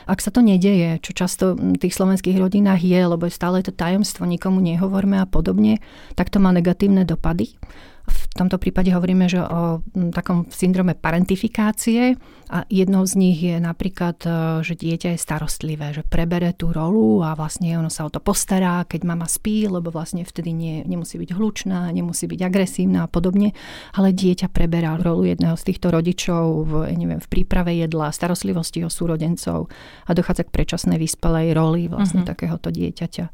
Ak 0.03 0.19
sa 0.19 0.35
to 0.35 0.43
nedeje, 0.43 0.99
čo 0.99 1.15
často 1.15 1.55
v 1.55 1.79
tých 1.79 1.95
slovenských 1.95 2.35
rodinách 2.35 2.83
je, 2.83 2.99
lebo 2.99 3.31
stále 3.31 3.63
to 3.63 3.71
tajomstvo, 3.71 4.27
nikomu 4.27 4.59
nehovorme 4.59 5.15
a 5.15 5.23
podobne, 5.23 5.79
tak 6.19 6.27
to 6.27 6.43
má 6.43 6.51
negatívne 6.51 7.07
dopady. 7.07 7.55
V 8.05 8.43
tomto 8.43 8.59
prípade 8.59 8.91
hovoríme, 8.91 9.31
že 9.31 9.39
o 9.39 9.79
takom 10.11 10.45
syndrome 10.51 10.91
parentifikácie 10.91 12.19
a 12.51 12.67
jednou 12.67 13.07
z 13.07 13.13
nich 13.15 13.39
je 13.41 13.57
napríklad, 13.57 14.19
e, 14.21 14.29
že 14.61 14.75
dieťa 14.75 15.15
je 15.15 15.23
starostlivé, 15.23 15.95
že 15.95 16.03
prebere 16.03 16.51
tú 16.51 16.69
rolu 16.69 17.23
a 17.23 17.33
vlastne 17.33 17.73
ono 17.79 17.87
sa 17.87 18.05
o 18.05 18.11
to 18.11 18.19
postará, 18.19 18.83
keď 18.85 19.07
mama 19.07 19.25
spí, 19.25 19.65
lebo 19.65 19.89
vlastne 19.89 20.27
vtedy 20.27 20.51
nie, 20.51 20.83
nemusí 20.83 21.15
byť 21.15 21.31
hlučná, 21.31 21.89
nemusí 21.95 22.27
byť 22.27 22.39
agresívna 22.43 23.07
a 23.07 23.11
podobne, 23.11 23.55
ale 23.95 24.13
dieťa 24.13 24.51
preberá 24.51 24.99
rolu 24.99 25.31
jedného 25.31 25.55
z 25.55 25.63
týchto 25.71 25.89
rodičov 25.89 26.43
v, 26.67 26.71
neviem, 26.93 27.23
v 27.23 27.31
príprave 27.31 27.73
jedla, 27.73 28.13
starostlivosti 28.13 28.83
o 28.85 28.91
súrodencov 28.91 29.71
a 30.05 30.11
dochádza 30.11 30.45
k 30.45 30.53
predčasnej 30.53 30.99
vyspelej 30.99 31.55
roli 31.55 31.87
vlastne 31.87 32.21
uh-huh. 32.21 32.35
takéhoto 32.35 32.69
dieťaťa. 32.69 33.25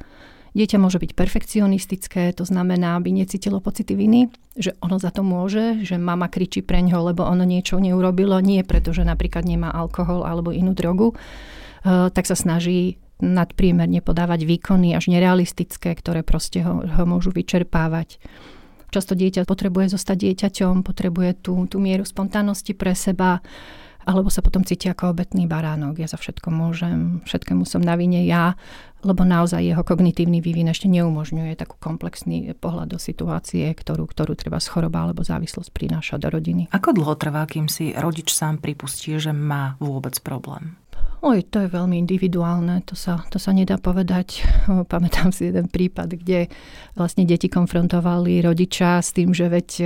Dieťa 0.51 0.83
môže 0.83 0.99
byť 0.99 1.15
perfekcionistické, 1.15 2.35
to 2.35 2.43
znamená, 2.43 2.99
aby 2.99 3.15
necítilo 3.15 3.63
pocity 3.63 3.95
viny, 3.95 4.27
že 4.51 4.75
ono 4.83 4.99
za 4.99 5.07
to 5.15 5.23
môže, 5.23 5.79
že 5.87 5.95
mama 5.95 6.27
kričí 6.27 6.59
preňho, 6.59 7.07
lebo 7.07 7.23
ono 7.23 7.47
niečo 7.47 7.79
neurobilo, 7.79 8.35
nie 8.43 8.59
preto, 8.67 8.91
že 8.91 9.07
napríklad 9.07 9.47
nemá 9.47 9.71
alkohol 9.71 10.27
alebo 10.27 10.51
inú 10.51 10.75
drogu, 10.75 11.15
eh, 11.15 12.11
tak 12.11 12.27
sa 12.27 12.35
snaží 12.35 12.99
nadpriemerne 13.21 14.03
podávať 14.03 14.43
výkony 14.43 14.97
až 14.97 15.07
nerealistické, 15.07 15.93
ktoré 15.95 16.25
proste 16.25 16.65
ho, 16.65 16.83
ho 16.83 17.03
môžu 17.07 17.31
vyčerpávať. 17.31 18.19
Často 18.91 19.15
dieťa 19.15 19.47
potrebuje 19.47 19.95
zostať 19.95 20.17
dieťaťom, 20.19 20.83
potrebuje 20.83 21.47
tú, 21.47 21.63
tú 21.71 21.79
mieru 21.79 22.03
spontánnosti 22.03 22.75
pre 22.75 22.91
seba, 22.91 23.39
alebo 24.05 24.33
sa 24.33 24.41
potom 24.41 24.65
cíti 24.65 24.89
ako 24.89 25.13
obetný 25.13 25.45
baránok. 25.45 26.01
Ja 26.01 26.07
za 26.09 26.17
všetko 26.17 26.49
môžem, 26.49 27.21
všetkému 27.25 27.63
som 27.63 27.81
na 27.81 27.93
vine 27.95 28.25
ja, 28.25 28.57
lebo 29.01 29.25
naozaj 29.25 29.65
jeho 29.65 29.81
kognitívny 29.81 30.41
vývin 30.41 30.69
ešte 30.69 30.85
neumožňuje 30.89 31.57
takú 31.57 31.77
komplexný 31.81 32.53
pohľad 32.57 32.93
do 32.93 32.99
situácie, 33.01 33.65
ktorú, 33.73 34.05
ktorú 34.05 34.37
treba 34.37 34.61
schoroba 34.61 35.05
alebo 35.05 35.25
závislosť 35.25 35.69
prináša 35.73 36.15
do 36.21 36.29
rodiny. 36.29 36.69
Ako 36.69 36.93
dlho 36.93 37.17
trvá, 37.17 37.45
kým 37.49 37.65
si 37.65 37.93
rodič 37.97 38.33
sám 38.33 38.61
pripustí, 38.61 39.17
že 39.17 39.33
má 39.33 39.77
vôbec 39.81 40.17
problém? 40.21 40.80
Oj, 41.21 41.45
to 41.53 41.61
je 41.61 41.69
veľmi 41.69 42.01
individuálne, 42.01 42.81
to 42.81 42.97
sa, 42.97 43.21
to 43.29 43.37
sa 43.37 43.53
nedá 43.53 43.77
povedať. 43.77 44.41
Pamätám 44.89 45.29
si 45.29 45.53
jeden 45.53 45.69
prípad, 45.69 46.17
kde 46.17 46.49
vlastne 46.97 47.29
deti 47.29 47.45
konfrontovali 47.45 48.41
rodiča 48.41 48.97
s 48.97 49.13
tým, 49.13 49.29
že 49.29 49.45
veď 49.45 49.69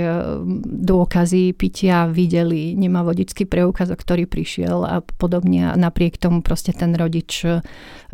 dôkazy 0.64 1.52
pitia 1.52 2.08
videli, 2.08 2.72
nemá 2.72 3.04
vodičský 3.04 3.44
preukaz, 3.44 3.92
ktorý 3.92 4.24
prišiel 4.24 4.80
a 4.88 5.04
podobne. 5.04 5.68
A 5.68 5.76
napriek 5.76 6.16
tomu 6.16 6.40
proste 6.40 6.72
ten 6.72 6.96
rodič 6.96 7.44
e, 7.44 7.60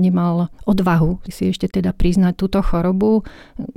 nemal 0.02 0.50
odvahu 0.66 1.22
si 1.30 1.54
ešte 1.54 1.70
teda 1.70 1.94
priznať 1.94 2.34
túto 2.34 2.58
chorobu. 2.58 3.22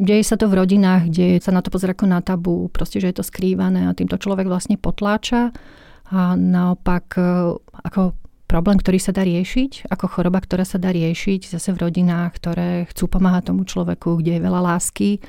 Deje 0.02 0.26
sa 0.26 0.42
to 0.42 0.50
v 0.50 0.66
rodinách, 0.66 1.14
kde 1.14 1.38
sa 1.38 1.54
na 1.54 1.62
to 1.62 1.70
pozrie 1.70 1.94
ako 1.94 2.10
na 2.10 2.26
tabu, 2.26 2.66
proste, 2.74 2.98
že 2.98 3.14
je 3.14 3.22
to 3.22 3.30
skrývané 3.30 3.86
a 3.86 3.94
týmto 3.94 4.18
človek 4.18 4.50
vlastne 4.50 4.82
potláča. 4.82 5.54
A 6.10 6.34
naopak, 6.34 7.14
e, 7.14 7.54
ako 7.86 8.25
problém, 8.56 8.80
ktorý 8.80 9.04
sa 9.04 9.12
dá 9.12 9.28
riešiť, 9.28 9.92
ako 9.92 10.08
choroba, 10.08 10.40
ktorá 10.40 10.64
sa 10.64 10.80
dá 10.80 10.96
riešiť 10.96 11.52
zase 11.52 11.76
v 11.76 11.92
rodinách, 11.92 12.40
ktoré 12.40 12.88
chcú 12.88 13.12
pomáhať 13.12 13.52
tomu 13.52 13.68
človeku, 13.68 14.24
kde 14.24 14.40
je 14.40 14.46
veľa 14.48 14.64
lásky 14.64 15.20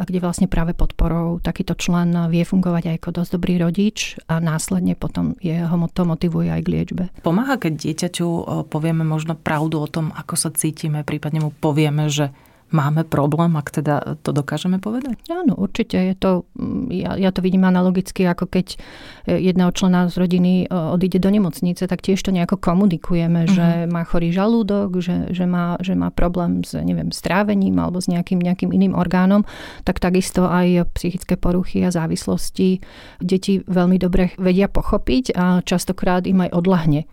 a 0.00 0.08
kde 0.08 0.24
vlastne 0.24 0.48
práve 0.48 0.72
podporou 0.72 1.36
takýto 1.36 1.76
člen 1.76 2.16
vie 2.32 2.48
fungovať 2.48 2.88
aj 2.88 2.96
ako 2.96 3.10
dosť 3.12 3.30
dobrý 3.36 3.60
rodič 3.60 4.16
a 4.24 4.40
následne 4.40 4.96
potom 4.96 5.36
jeho 5.44 5.76
to 5.92 6.08
motivuje 6.08 6.48
aj 6.48 6.64
k 6.64 6.72
liečbe. 6.72 7.04
Pomáha, 7.20 7.60
keď 7.60 7.76
dieťaťu 7.76 8.28
povieme 8.72 9.04
možno 9.04 9.36
pravdu 9.36 9.76
o 9.76 9.84
tom, 9.84 10.08
ako 10.16 10.32
sa 10.40 10.48
cítime, 10.48 11.04
prípadne 11.04 11.44
mu 11.44 11.52
povieme, 11.52 12.08
že 12.08 12.32
máme 12.72 13.04
problém, 13.06 13.54
ak 13.56 13.68
teda 13.70 14.18
to 14.20 14.32
dokážeme 14.32 14.80
povedať? 14.82 15.20
Áno, 15.28 15.54
určite. 15.54 16.00
Je 16.00 16.16
to, 16.18 16.48
mm, 16.56 16.88
ja, 16.90 17.14
ja 17.20 17.30
to 17.30 17.44
vidím 17.44 17.68
analogicky, 17.68 18.24
ako 18.26 18.48
keď 18.48 18.66
e, 18.74 19.38
jedného 19.38 19.70
člena 19.70 20.08
z 20.08 20.16
rodiny 20.18 20.52
e, 20.64 20.66
odíde 20.68 21.20
do 21.20 21.30
nemocnice, 21.30 21.84
tak 21.86 22.02
tiež 22.02 22.18
to 22.24 22.34
nejako 22.34 22.58
komunikujeme, 22.58 23.46
uh-huh. 23.46 23.54
že 23.54 23.66
má 23.86 24.02
chorý 24.02 24.32
žalúdok, 24.32 24.98
že, 24.98 25.30
že, 25.30 25.44
má, 25.44 25.76
že 25.78 25.92
má 25.94 26.10
problém 26.10 26.64
s 26.64 26.74
neviem, 26.74 27.12
strávením 27.14 27.78
alebo 27.78 28.00
s 28.00 28.08
nejakým, 28.10 28.40
nejakým 28.40 28.72
iným 28.72 28.96
orgánom, 28.98 29.46
tak 29.86 30.02
takisto 30.02 30.48
aj 30.48 30.88
psychické 30.98 31.36
poruchy 31.36 31.84
a 31.86 31.94
závislosti 31.94 32.82
deti 33.22 33.62
veľmi 33.62 34.00
dobre 34.00 34.34
vedia 34.40 34.66
pochopiť 34.66 35.36
a 35.36 35.60
častokrát 35.62 36.26
im 36.26 36.42
aj 36.48 36.50
odlahne 36.56 37.04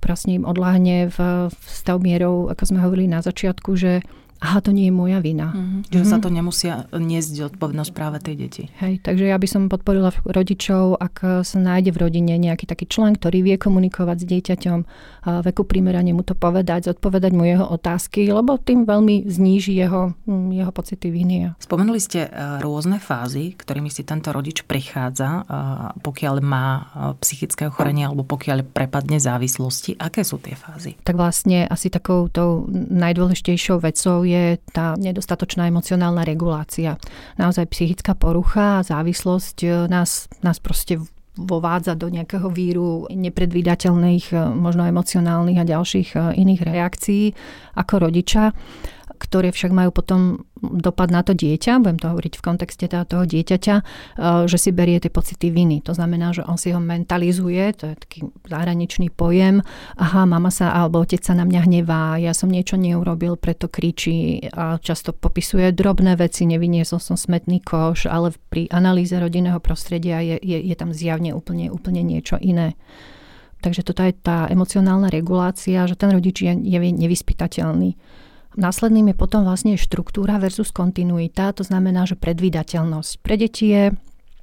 Prosím, 0.00 0.42
im 0.42 0.44
odláhne 0.48 1.12
v, 1.12 1.18
v 1.52 1.66
stav 1.68 2.00
mierou, 2.00 2.48
ako 2.48 2.62
sme 2.64 2.80
hovorili 2.80 3.04
na 3.12 3.20
začiatku, 3.20 3.76
že 3.76 4.00
aha, 4.40 4.58
to 4.64 4.72
nie 4.72 4.88
je 4.88 4.94
moja 4.94 5.20
vina. 5.20 5.52
Mm-hmm. 5.52 5.80
Že 5.92 6.00
mm-hmm. 6.00 6.12
sa 6.12 6.16
to 6.18 6.28
nemusia 6.28 6.72
niesť 6.96 7.30
zodpovednosť 7.48 7.90
práve 7.92 8.18
tej 8.20 8.34
deti. 8.40 8.64
Hej, 8.80 9.04
takže 9.04 9.28
ja 9.28 9.36
by 9.36 9.48
som 9.48 9.68
podporila 9.68 10.12
rodičov, 10.24 10.96
ak 11.00 11.44
sa 11.44 11.58
nájde 11.60 11.92
v 11.92 12.00
rodine 12.00 12.34
nejaký 12.40 12.64
taký 12.64 12.88
člen, 12.88 13.16
ktorý 13.16 13.44
vie 13.44 13.56
komunikovať 13.60 14.16
s 14.24 14.26
dieťaťom, 14.26 14.78
veku 15.44 15.62
primerane 15.68 16.16
mu 16.16 16.24
to 16.24 16.32
povedať, 16.32 16.92
zodpovedať 16.92 17.32
mu 17.36 17.44
jeho 17.44 17.66
otázky, 17.68 18.32
lebo 18.32 18.56
tým 18.56 18.88
veľmi 18.88 19.28
zníži 19.28 19.76
jeho, 19.76 20.16
jeho 20.28 20.72
pocity 20.72 21.12
viny. 21.12 21.52
Spomenuli 21.60 22.00
ste 22.00 22.26
e, 22.26 22.30
rôzne 22.60 22.98
fázy, 22.98 23.54
ktorými 23.54 23.92
si 23.92 24.02
tento 24.02 24.32
rodič 24.32 24.64
prichádza, 24.64 25.28
e, 25.28 25.42
pokiaľ 26.00 26.34
má 26.40 26.66
e, 26.74 26.82
psychické 27.22 27.68
ochorenie 27.68 28.08
alebo 28.08 28.24
pokiaľ 28.24 28.66
prepadne 28.66 29.20
závislosti. 29.20 30.00
Aké 30.00 30.24
sú 30.24 30.40
tie 30.40 30.56
fázy? 30.56 30.96
Tak 31.04 31.16
vlastne 31.16 31.68
asi 31.68 31.92
takou 31.92 32.26
tou 32.32 32.66
najdôležitejšou 32.70 33.78
vecou 33.84 34.24
je 34.30 34.44
tá 34.70 34.94
nedostatočná 34.94 35.66
emocionálna 35.66 36.22
regulácia. 36.22 36.94
Naozaj 37.36 37.66
psychická 37.74 38.14
porucha 38.14 38.80
a 38.80 38.86
závislosť 38.86 39.56
e, 39.66 39.68
nás, 39.90 40.30
nás 40.46 40.62
proste 40.62 41.02
vovádza 41.40 41.96
do 41.96 42.12
nejakého 42.12 42.50
víru 42.52 43.10
nepredvídateľných, 43.10 44.26
e, 44.30 44.36
možno 44.54 44.86
emocionálnych 44.86 45.58
a 45.58 45.68
ďalších 45.68 46.08
e, 46.14 46.18
iných 46.38 46.62
reakcií 46.62 47.24
ako 47.74 47.94
rodiča 48.10 48.54
ktoré 49.20 49.52
však 49.52 49.70
majú 49.76 49.92
potom 49.92 50.48
dopad 50.60 51.12
na 51.12 51.20
to 51.20 51.36
dieťa, 51.36 51.80
budem 51.80 52.00
to 52.00 52.08
hovoriť 52.08 52.34
v 52.36 52.44
kontexte 52.44 52.84
toho 52.88 53.24
dieťaťa, 53.24 53.74
e, 53.76 53.82
že 54.48 54.56
si 54.56 54.70
berie 54.72 55.00
tie 55.00 55.12
pocity 55.12 55.52
viny. 55.52 55.84
To 55.84 55.92
znamená, 55.92 56.32
že 56.32 56.44
on 56.44 56.56
si 56.56 56.72
ho 56.72 56.80
mentalizuje, 56.80 57.76
to 57.76 57.92
je 57.92 57.94
taký 57.96 58.18
zahraničný 58.48 59.12
pojem, 59.12 59.60
aha, 60.00 60.24
mama 60.24 60.48
sa 60.48 60.72
alebo 60.72 61.04
otec 61.04 61.20
sa 61.20 61.36
na 61.36 61.44
mňa 61.44 61.60
hnevá, 61.68 62.16
ja 62.16 62.32
som 62.32 62.48
niečo 62.48 62.80
neurobil, 62.80 63.36
preto 63.36 63.68
kričí 63.68 64.48
a 64.52 64.80
často 64.80 65.12
popisuje 65.12 65.72
drobné 65.72 66.16
veci, 66.16 66.48
nevyniesol 66.48 67.00
som 67.00 67.16
smetný 67.16 67.60
koš, 67.60 68.08
ale 68.08 68.32
pri 68.48 68.68
analýze 68.72 69.12
rodinného 69.12 69.60
prostredia 69.60 70.24
je, 70.24 70.40
je, 70.40 70.58
je 70.60 70.74
tam 70.76 70.92
zjavne 70.96 71.36
úplne, 71.36 71.68
úplne 71.68 72.00
niečo 72.00 72.40
iné. 72.40 72.76
Takže 73.60 73.84
toto 73.84 74.00
je 74.00 74.16
tá 74.16 74.48
emocionálna 74.48 75.12
regulácia, 75.12 75.84
že 75.84 75.92
ten 75.92 76.08
rodič 76.16 76.40
je, 76.40 76.52
je 76.56 76.78
nevyspytateľný. 76.80 77.92
Následným 78.58 79.14
je 79.14 79.16
potom 79.16 79.46
vlastne 79.46 79.78
štruktúra 79.78 80.42
versus 80.42 80.74
kontinuita, 80.74 81.54
to 81.54 81.62
znamená, 81.62 82.02
že 82.02 82.18
predvídateľnosť. 82.18 83.12
Pre 83.22 83.36
deti 83.38 83.70
je 83.70 83.84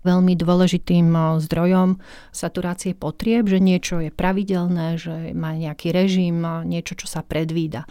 veľmi 0.07 0.39
dôležitým 0.39 1.11
zdrojom 1.43 1.99
saturácie 2.31 2.95
potrieb, 2.95 3.51
že 3.51 3.59
niečo 3.59 3.99
je 3.99 4.07
pravidelné, 4.07 4.95
že 4.95 5.35
má 5.35 5.51
nejaký 5.51 5.91
režim, 5.91 6.39
niečo, 6.63 6.95
čo 6.95 7.11
sa 7.11 7.19
predvída. 7.19 7.83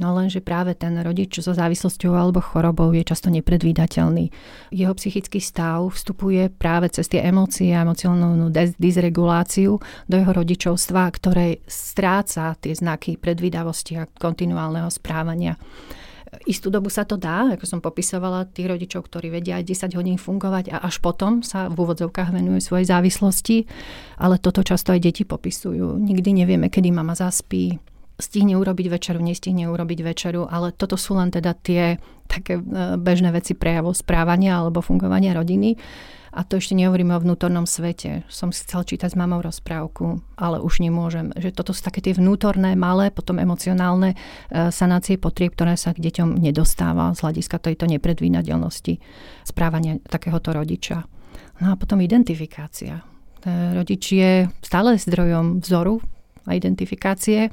No 0.00 0.16
lenže 0.16 0.40
práve 0.40 0.72
ten 0.72 0.96
rodič 1.04 1.36
so 1.40 1.52
závislosťou 1.52 2.16
alebo 2.16 2.40
chorobou 2.40 2.90
je 2.96 3.04
často 3.04 3.28
nepredvídateľný. 3.28 4.32
Jeho 4.72 4.94
psychický 4.96 5.38
stav 5.38 5.92
vstupuje 5.92 6.48
práve 6.48 6.88
cez 6.88 7.12
tie 7.12 7.20
emócie 7.28 7.76
a 7.76 7.84
emocionálnu 7.84 8.48
dysreguláciu 8.80 9.76
do 10.08 10.16
jeho 10.16 10.32
rodičovstva, 10.32 11.12
ktoré 11.12 11.60
stráca 11.68 12.56
tie 12.56 12.72
znaky 12.72 13.20
predvídavosti 13.20 14.00
a 14.00 14.08
kontinuálneho 14.08 14.88
správania. 14.88 15.60
Istú 16.48 16.72
dobu 16.72 16.88
sa 16.88 17.04
to 17.04 17.20
dá, 17.20 17.52
ako 17.52 17.68
som 17.68 17.84
popisovala, 17.84 18.48
tých 18.48 18.64
rodičov, 18.64 19.04
ktorí 19.04 19.28
vedia 19.28 19.60
aj 19.60 19.68
10 19.68 19.98
hodín 20.00 20.16
fungovať 20.16 20.72
a 20.72 20.80
až 20.80 21.04
potom 21.04 21.44
sa 21.44 21.68
v 21.68 21.76
úvodzovkách 21.76 22.32
venujú 22.32 22.72
svojej 22.72 22.88
závislosti, 22.88 23.68
ale 24.16 24.40
toto 24.40 24.64
často 24.64 24.96
aj 24.96 25.04
deti 25.04 25.28
popisujú. 25.28 26.00
Nikdy 26.00 26.40
nevieme, 26.40 26.72
kedy 26.72 26.88
mama 26.88 27.12
zaspí, 27.12 27.76
stihne 28.22 28.54
urobiť 28.54 28.86
večeru, 28.86 29.18
nestihne 29.18 29.66
urobiť 29.66 30.00
večeru, 30.06 30.46
ale 30.46 30.70
toto 30.70 30.94
sú 30.94 31.18
len 31.18 31.34
teda 31.34 31.52
tie 31.58 31.98
také 32.30 32.56
e, 32.56 32.62
bežné 32.96 33.34
veci 33.34 33.52
prejavov 33.52 33.98
správania 33.98 34.62
alebo 34.62 34.80
fungovania 34.80 35.34
rodiny. 35.34 35.76
A 36.32 36.48
to 36.48 36.56
ešte 36.56 36.72
nehovoríme 36.72 37.12
o 37.12 37.20
vnútornom 37.20 37.68
svete. 37.68 38.24
Som 38.32 38.56
si 38.56 38.64
chcel 38.64 38.88
čítať 38.88 39.12
s 39.12 39.20
mamou 39.20 39.44
rozprávku, 39.44 40.24
ale 40.40 40.64
už 40.64 40.80
nemôžem. 40.80 41.28
Že 41.36 41.52
toto 41.52 41.76
sú 41.76 41.84
také 41.84 42.00
tie 42.00 42.16
vnútorné, 42.16 42.72
malé, 42.72 43.12
potom 43.12 43.36
emocionálne 43.36 44.16
e, 44.16 44.72
sanácie 44.72 45.20
potrieb, 45.20 45.52
ktoré 45.52 45.76
sa 45.76 45.92
k 45.92 46.00
deťom 46.00 46.40
nedostáva 46.40 47.12
z 47.12 47.20
hľadiska 47.20 47.60
tejto 47.60 47.84
nepredvínateľnosti 47.84 48.96
správania 49.44 50.00
takéhoto 50.08 50.56
rodiča. 50.56 51.04
No 51.60 51.74
a 51.74 51.76
potom 51.76 52.00
identifikácia. 52.00 53.04
Rodič 53.46 54.14
je 54.14 54.46
stále 54.62 54.94
zdrojom 54.94 55.58
vzoru 55.66 55.98
a 56.46 56.54
identifikácie 56.54 57.50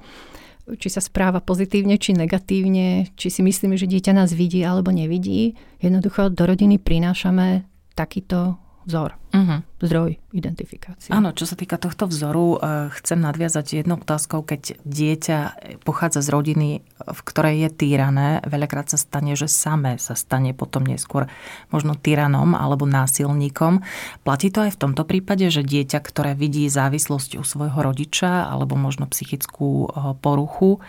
či 0.77 0.91
sa 0.91 1.01
správa 1.01 1.41
pozitívne, 1.41 1.97
či 1.97 2.13
negatívne, 2.13 3.09
či 3.17 3.27
si 3.31 3.41
myslíme, 3.41 3.79
že 3.79 3.89
dieťa 3.89 4.13
nás 4.13 4.35
vidí 4.35 4.61
alebo 4.61 4.93
nevidí. 4.93 5.57
Jednoducho 5.81 6.29
do 6.29 6.43
rodiny 6.45 6.77
prinášame 6.77 7.65
takýto 7.97 8.61
vzor, 8.88 9.19
uh-huh. 9.36 9.59
zdroj 9.83 10.17
identifikácie. 10.31 11.12
Áno, 11.12 11.36
čo 11.36 11.43
sa 11.43 11.59
týka 11.59 11.75
tohto 11.75 12.07
vzoru, 12.07 12.57
eh, 12.57 12.59
chcem 13.00 13.19
nadviazať 13.19 13.83
jednou 13.83 14.00
otázkou, 14.00 14.41
keď 14.41 14.79
dieťa 14.88 15.39
pochádza 15.83 16.24
z 16.24 16.29
rodiny, 16.31 16.69
v 17.00 17.19
ktorej 17.27 17.67
je 17.67 17.69
týrané, 17.69 18.39
veľakrát 18.48 18.89
sa 18.89 18.98
stane, 18.98 19.36
že 19.36 19.51
samé 19.51 20.00
sa 20.00 20.15
stane 20.15 20.55
potom 20.55 20.88
neskôr 20.88 21.27
možno 21.69 21.93
tyranom 22.00 22.55
alebo 22.55 22.88
násilníkom. 22.88 23.83
Platí 24.24 24.50
to 24.50 24.65
aj 24.65 24.75
v 24.75 24.81
tomto 24.88 25.03
prípade, 25.03 25.51
že 25.51 25.62
dieťa, 25.65 26.00
ktoré 26.00 26.33
vidí 26.33 26.65
závislosť 26.71 27.38
u 27.38 27.43
svojho 27.43 27.79
rodiča 27.79 28.48
alebo 28.48 28.79
možno 28.79 29.05
psychickú 29.05 29.86
eh, 29.86 30.15
poruchu, 30.17 30.81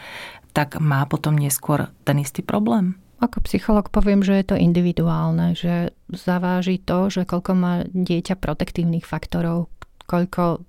tak 0.50 0.82
má 0.82 1.06
potom 1.06 1.38
neskôr 1.38 1.94
ten 2.02 2.18
istý 2.18 2.42
problém? 2.42 2.98
Ako 3.20 3.44
psycholog 3.44 3.92
poviem, 3.92 4.24
že 4.24 4.40
je 4.40 4.46
to 4.48 4.56
individuálne, 4.56 5.52
že 5.52 5.92
zaváži 6.08 6.80
to, 6.80 7.12
že 7.12 7.28
koľko 7.28 7.52
má 7.52 7.74
dieťa 7.92 8.40
protektívnych 8.40 9.04
faktorov, 9.04 9.68
koľko 10.08 10.64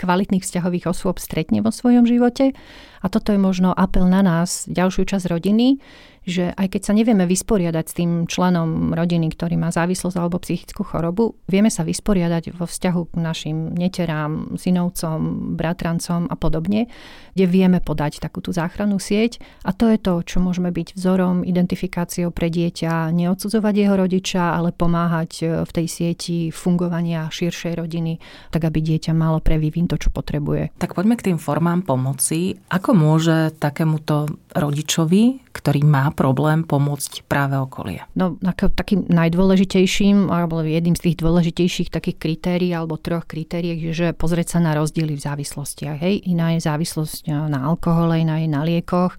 kvalitných 0.00 0.44
vzťahových 0.44 0.88
osôb 0.88 1.20
stretne 1.20 1.60
vo 1.64 1.72
svojom 1.72 2.04
živote. 2.04 2.52
A 3.02 3.10
toto 3.10 3.34
je 3.34 3.40
možno 3.42 3.74
apel 3.74 4.06
na 4.06 4.22
nás, 4.22 4.64
ďalšiu 4.70 5.04
časť 5.04 5.26
rodiny, 5.26 5.82
že 6.22 6.54
aj 6.54 6.78
keď 6.78 6.82
sa 6.86 6.92
nevieme 6.94 7.26
vysporiadať 7.26 7.84
s 7.86 7.96
tým 7.98 8.10
členom 8.30 8.94
rodiny, 8.94 9.34
ktorý 9.34 9.58
má 9.58 9.74
závislosť 9.74 10.16
alebo 10.18 10.38
psychickú 10.38 10.86
chorobu, 10.86 11.34
vieme 11.50 11.66
sa 11.66 11.82
vysporiadať 11.82 12.54
vo 12.54 12.66
vzťahu 12.70 13.02
k 13.10 13.14
našim 13.18 13.58
neterám, 13.74 14.54
synovcom, 14.54 15.54
bratrancom 15.58 16.30
a 16.30 16.36
podobne, 16.38 16.86
kde 17.34 17.46
vieme 17.50 17.82
podať 17.82 18.22
takú 18.22 18.38
tú 18.38 18.54
záchrannú 18.54 19.02
sieť. 19.02 19.42
A 19.66 19.74
to 19.74 19.90
je 19.90 19.98
to, 19.98 20.22
čo 20.22 20.38
môžeme 20.38 20.70
byť 20.70 20.94
vzorom, 20.94 21.42
identifikáciou 21.42 22.30
pre 22.30 22.46
dieťa, 22.54 23.10
neodsudzovať 23.10 23.74
jeho 23.74 23.94
rodiča, 23.98 24.54
ale 24.54 24.70
pomáhať 24.70 25.30
e, 25.42 25.44
v 25.66 25.70
tej 25.74 25.86
sieti 25.90 26.36
fungovania 26.54 27.26
širšej 27.26 27.74
rodiny, 27.74 28.22
tak 28.54 28.62
aby 28.62 28.78
dieťa 28.78 29.10
malo 29.10 29.42
pre 29.42 29.58
vývin 29.58 29.90
to, 29.90 29.98
čo 29.98 30.14
potrebuje. 30.14 30.70
Tak 30.78 30.94
poďme 30.94 31.18
k 31.18 31.32
tým 31.32 31.38
formám 31.42 31.82
pomoci. 31.82 32.54
Ako 32.70 32.91
môže 32.92 33.52
takémuto 33.58 34.30
rodičovi, 34.52 35.52
ktorý 35.52 35.84
má 35.84 36.08
problém 36.12 36.64
pomôcť 36.64 37.24
práve 37.28 37.56
okolie? 37.60 38.04
No, 38.16 38.40
ako 38.40 38.72
takým 38.72 39.04
najdôležitejším, 39.08 40.32
alebo 40.32 40.64
jedným 40.64 40.96
z 40.96 41.12
tých 41.12 41.16
dôležitejších 41.20 41.88
takých 41.92 42.16
kritérií 42.16 42.72
alebo 42.72 42.96
troch 42.96 43.28
kritérií 43.28 43.76
je, 43.88 43.92
že 43.92 44.06
pozrieť 44.16 44.56
sa 44.56 44.58
na 44.64 44.72
rozdiely 44.76 45.16
v 45.16 45.24
závislostiach. 45.24 45.98
Hej, 46.00 46.24
iná 46.28 46.56
je 46.56 46.64
závislosť 46.64 47.28
e, 47.28 47.32
na 47.32 47.68
alkohole, 47.68 48.20
iná 48.20 48.40
je 48.40 48.48
na 48.48 48.64
liekoch, 48.64 49.16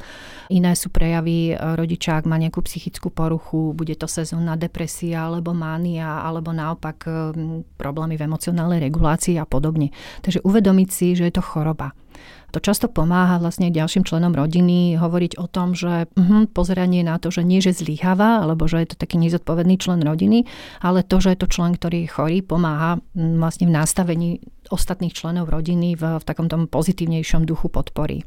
iné 0.54 0.78
sú 0.78 0.94
prejavy 0.94 1.52
e, 1.52 1.56
rodiča, 1.58 2.22
ak 2.22 2.30
má 2.30 2.38
nejakú 2.38 2.62
psychickú 2.62 3.10
poruchu, 3.10 3.74
bude 3.74 3.98
to 3.98 4.06
sezónna 4.06 4.54
depresia 4.54 5.26
alebo 5.26 5.58
mánia, 5.58 6.22
alebo 6.22 6.54
naopak 6.54 6.98
e, 7.04 7.12
problémy 7.82 8.16
v 8.16 8.26
emocionálnej 8.30 8.78
regulácii 8.86 9.42
a 9.42 9.50
podobne. 9.50 9.90
Takže 10.22 10.46
uvedomiť 10.46 10.90
si, 10.94 11.18
že 11.18 11.26
je 11.28 11.34
to 11.34 11.44
choroba. 11.44 11.98
To 12.54 12.62
často 12.62 12.86
pomáha 12.86 13.42
vlastne 13.42 13.74
ďalším 13.74 14.06
členom 14.06 14.30
rodiny 14.38 14.94
hovoriť 15.02 15.42
o 15.42 15.50
tom, 15.50 15.74
že 15.74 16.06
uh, 16.06 16.46
pozeranie 16.54 17.02
na 17.02 17.18
to, 17.18 17.34
že 17.34 17.42
nie, 17.42 17.66
že 17.66 17.74
zlyháva, 17.74 18.46
alebo 18.46 18.70
že 18.70 18.86
je 18.86 18.94
to 18.94 19.02
taký 19.02 19.18
nezodpovedný 19.18 19.82
člen 19.82 20.06
rodiny, 20.06 20.46
ale 20.78 21.02
to, 21.02 21.18
že 21.18 21.34
je 21.34 21.40
to 21.42 21.50
člen, 21.50 21.74
ktorý 21.74 22.06
je 22.06 22.14
chorý, 22.14 22.38
pomáha 22.46 23.02
vlastne 23.18 23.66
v 23.66 23.74
nastavení 23.74 24.30
ostatných 24.70 25.18
členov 25.18 25.50
rodiny 25.50 25.98
v, 25.98 26.22
v 26.22 26.24
takom 26.24 26.46
tom 26.46 26.70
pozitívnejšom 26.70 27.50
duchu 27.50 27.74
podpory. 27.74 28.22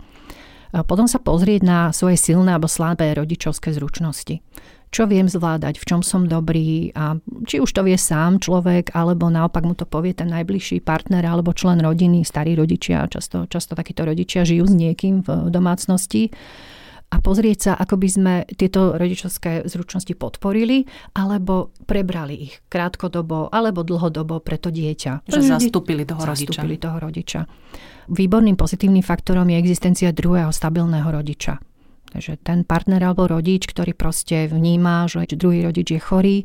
Potom 0.85 1.09
sa 1.09 1.23
pozrieť 1.23 1.63
na 1.65 1.79
svoje 1.95 2.21
silné 2.21 2.53
alebo 2.53 2.69
slabé 2.69 3.17
rodičovské 3.17 3.73
zručnosti. 3.73 4.43
Čo 4.91 5.11
viem 5.11 5.27
zvládať, 5.27 5.83
v 5.83 5.89
čom 5.89 6.01
som 6.01 6.25
dobrý 6.31 6.95
a 6.95 7.19
či 7.45 7.59
už 7.59 7.69
to 7.75 7.83
vie 7.83 7.99
sám 7.99 8.39
človek, 8.39 8.95
alebo 8.95 9.29
naopak 9.29 9.67
mu 9.67 9.75
to 9.75 9.83
povie 9.85 10.15
ten 10.15 10.31
najbližší 10.31 10.81
partner 10.81 11.27
alebo 11.27 11.53
člen 11.53 11.83
rodiny, 11.83 12.23
starí 12.23 12.55
rodičia, 12.55 13.11
často, 13.11 13.51
často 13.51 13.75
takíto 13.75 14.07
rodičia 14.07 14.47
žijú 14.47 14.65
s 14.65 14.75
niekým 14.75 15.27
v 15.27 15.51
domácnosti 15.51 16.31
a 17.07 17.23
pozrieť 17.23 17.59
sa, 17.59 17.73
ako 17.79 17.95
by 18.03 18.09
sme 18.11 18.35
tieto 18.59 18.99
rodičovské 18.99 19.71
zručnosti 19.71 20.11
podporili 20.19 20.83
alebo 21.15 21.71
prebrali 21.87 22.51
ich 22.51 22.55
krátkodobo 22.67 23.47
alebo 23.47 23.87
dlhodobo 23.87 24.43
pre 24.43 24.59
to 24.59 24.75
dieťa. 24.75 25.23
Že 25.31 25.41
zastúpili 25.47 26.03
toho 26.03 26.23
rodiča. 26.27 26.51
Zastúpili 26.51 26.77
toho 26.83 26.99
rodiča. 26.99 27.41
Výborným 28.11 28.59
pozitívnym 28.59 29.07
faktorom 29.07 29.47
je 29.51 29.57
existencia 29.59 30.11
druhého 30.11 30.51
stabilného 30.51 31.07
rodiča. 31.07 31.59
Takže 32.17 32.41
ten 32.41 32.65
partner 32.65 33.05
alebo 33.05 33.29
rodič, 33.29 33.69
ktorý 33.69 33.93
proste 33.93 34.49
vníma, 34.49 35.05
že 35.05 35.37
druhý 35.37 35.69
rodič 35.69 35.93
je 35.93 36.01
chorý, 36.01 36.37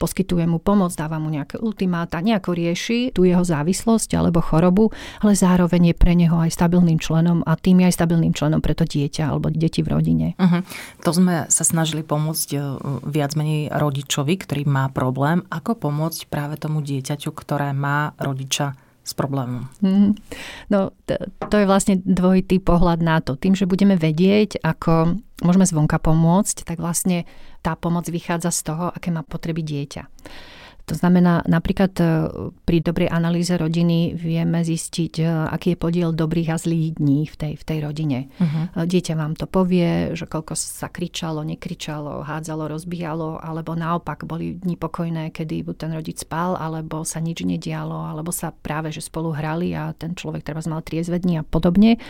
poskytuje 0.00 0.48
mu 0.48 0.56
pomoc, 0.56 0.96
dáva 0.96 1.20
mu 1.20 1.28
nejaké 1.28 1.60
ultimáta, 1.60 2.24
nejako 2.24 2.56
rieši 2.56 3.12
tú 3.12 3.28
jeho 3.28 3.44
závislosť 3.44 4.16
alebo 4.16 4.40
chorobu, 4.40 4.88
ale 5.20 5.36
zároveň 5.36 5.92
je 5.92 5.94
pre 6.00 6.16
neho 6.16 6.32
aj 6.40 6.56
stabilným 6.56 6.96
členom 6.96 7.44
a 7.44 7.60
tým 7.60 7.84
je 7.84 7.92
aj 7.92 7.94
stabilným 8.00 8.32
členom 8.32 8.64
pre 8.64 8.72
to 8.72 8.88
dieťa 8.88 9.28
alebo 9.28 9.52
deti 9.52 9.84
v 9.84 9.92
rodine. 9.92 10.26
Uh-huh. 10.40 10.64
To 11.04 11.10
sme 11.12 11.44
sa 11.52 11.60
snažili 11.60 12.00
pomôcť 12.00 12.48
e, 12.56 12.58
viac 13.04 13.36
menej 13.36 13.68
rodičovi, 13.68 14.32
ktorý 14.48 14.64
má 14.64 14.88
problém. 14.88 15.44
Ako 15.52 15.76
pomôcť 15.76 16.24
práve 16.32 16.56
tomu 16.56 16.80
dieťaťu, 16.80 17.36
ktoré 17.36 17.76
má 17.76 18.16
rodiča 18.16 18.80
s 19.08 19.16
problémom. 19.16 19.64
Mm, 19.80 20.12
no, 20.68 20.92
to, 21.08 21.16
to 21.48 21.56
je 21.56 21.64
vlastne 21.64 22.04
dvojitý 22.04 22.60
pohľad 22.60 23.00
na 23.00 23.24
to. 23.24 23.40
Tým, 23.40 23.56
že 23.56 23.64
budeme 23.64 23.96
vedieť, 23.96 24.60
ako 24.60 25.16
môžeme 25.40 25.64
zvonka 25.64 25.96
pomôcť, 25.96 26.68
tak 26.68 26.76
vlastne 26.76 27.24
tá 27.64 27.72
pomoc 27.72 28.04
vychádza 28.04 28.52
z 28.52 28.60
toho, 28.68 28.92
aké 28.92 29.08
má 29.08 29.24
potreby 29.24 29.64
dieťa. 29.64 30.04
To 30.88 30.96
znamená, 30.96 31.44
napríklad 31.44 31.92
e, 32.00 32.04
pri 32.64 32.80
dobrej 32.80 33.12
analýze 33.12 33.52
rodiny 33.52 34.16
vieme 34.16 34.64
zistiť, 34.64 35.20
e, 35.20 35.24
aký 35.52 35.76
je 35.76 35.78
podiel 35.78 36.16
dobrých 36.16 36.48
a 36.48 36.56
zlých 36.56 36.96
dní 36.96 37.28
v 37.28 37.36
tej, 37.36 37.52
v 37.60 37.64
tej 37.68 37.78
rodine. 37.84 38.18
Uh-huh. 38.40 38.88
Dieťa 38.88 39.12
vám 39.12 39.36
to 39.36 39.44
povie, 39.44 40.16
že 40.16 40.24
koľko 40.24 40.56
sa 40.56 40.88
kričalo, 40.88 41.44
nekričalo, 41.44 42.24
hádzalo, 42.24 42.72
rozbíjalo, 42.72 43.36
alebo 43.36 43.76
naopak 43.76 44.24
boli 44.24 44.56
dni 44.56 44.80
pokojné, 44.80 45.28
kedy 45.28 45.68
ten 45.76 45.92
rodič 45.92 46.24
spal, 46.24 46.56
alebo 46.56 47.04
sa 47.04 47.20
nič 47.20 47.44
nedialo, 47.44 48.08
alebo 48.08 48.32
sa 48.32 48.48
práve 48.48 48.88
že 48.88 49.04
spolu 49.04 49.36
hrali 49.36 49.76
a 49.76 49.92
ten 49.92 50.16
človek 50.16 50.40
treba 50.40 50.64
mal 50.64 50.80
triezve 50.80 51.20
dní 51.20 51.36
a 51.36 51.44
podobne. 51.44 52.00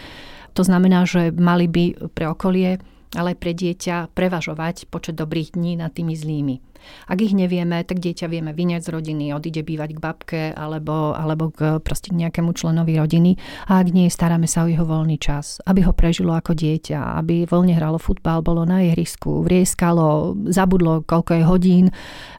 To 0.55 0.63
znamená, 0.63 1.03
že 1.03 1.35
mali 1.35 1.67
by 1.67 2.15
pre 2.15 2.31
okolie 2.31 2.79
ale 3.17 3.33
aj 3.33 3.39
pre 3.41 3.53
dieťa 3.57 4.13
prevažovať 4.13 4.93
počet 4.93 5.17
dobrých 5.17 5.57
dní 5.57 5.81
nad 5.81 5.89
tými 5.95 6.13
zlými. 6.13 6.61
Ak 7.07 7.19
ich 7.21 7.33
nevieme, 7.37 7.83
tak 7.85 8.01
dieťa 8.01 8.27
vieme 8.31 8.53
vyňať 8.53 8.81
z 8.85 8.89
rodiny, 8.93 9.25
odíde 9.33 9.63
bývať 9.63 9.91
k 9.97 10.03
babke 10.03 10.43
alebo, 10.53 11.15
alebo 11.15 11.51
k 11.53 11.79
proste 11.83 12.15
nejakému 12.15 12.55
členovi 12.55 12.99
rodiny. 12.99 13.37
A 13.69 13.81
ak 13.83 13.93
nie, 13.93 14.09
staráme 14.09 14.51
sa 14.51 14.65
o 14.65 14.71
jeho 14.71 14.85
voľný 14.85 15.21
čas, 15.21 15.61
aby 15.67 15.85
ho 15.85 15.93
prežilo 15.93 16.35
ako 16.35 16.55
dieťa, 16.55 17.19
aby 17.21 17.45
voľne 17.45 17.75
hralo 17.77 18.01
futbal, 18.01 18.41
bolo 18.41 18.65
na 18.65 18.83
ihrisku, 18.87 19.45
vrieskalo, 19.45 20.35
zabudlo, 20.49 21.05
koľko 21.05 21.33
je 21.39 21.43
hodín, 21.45 21.87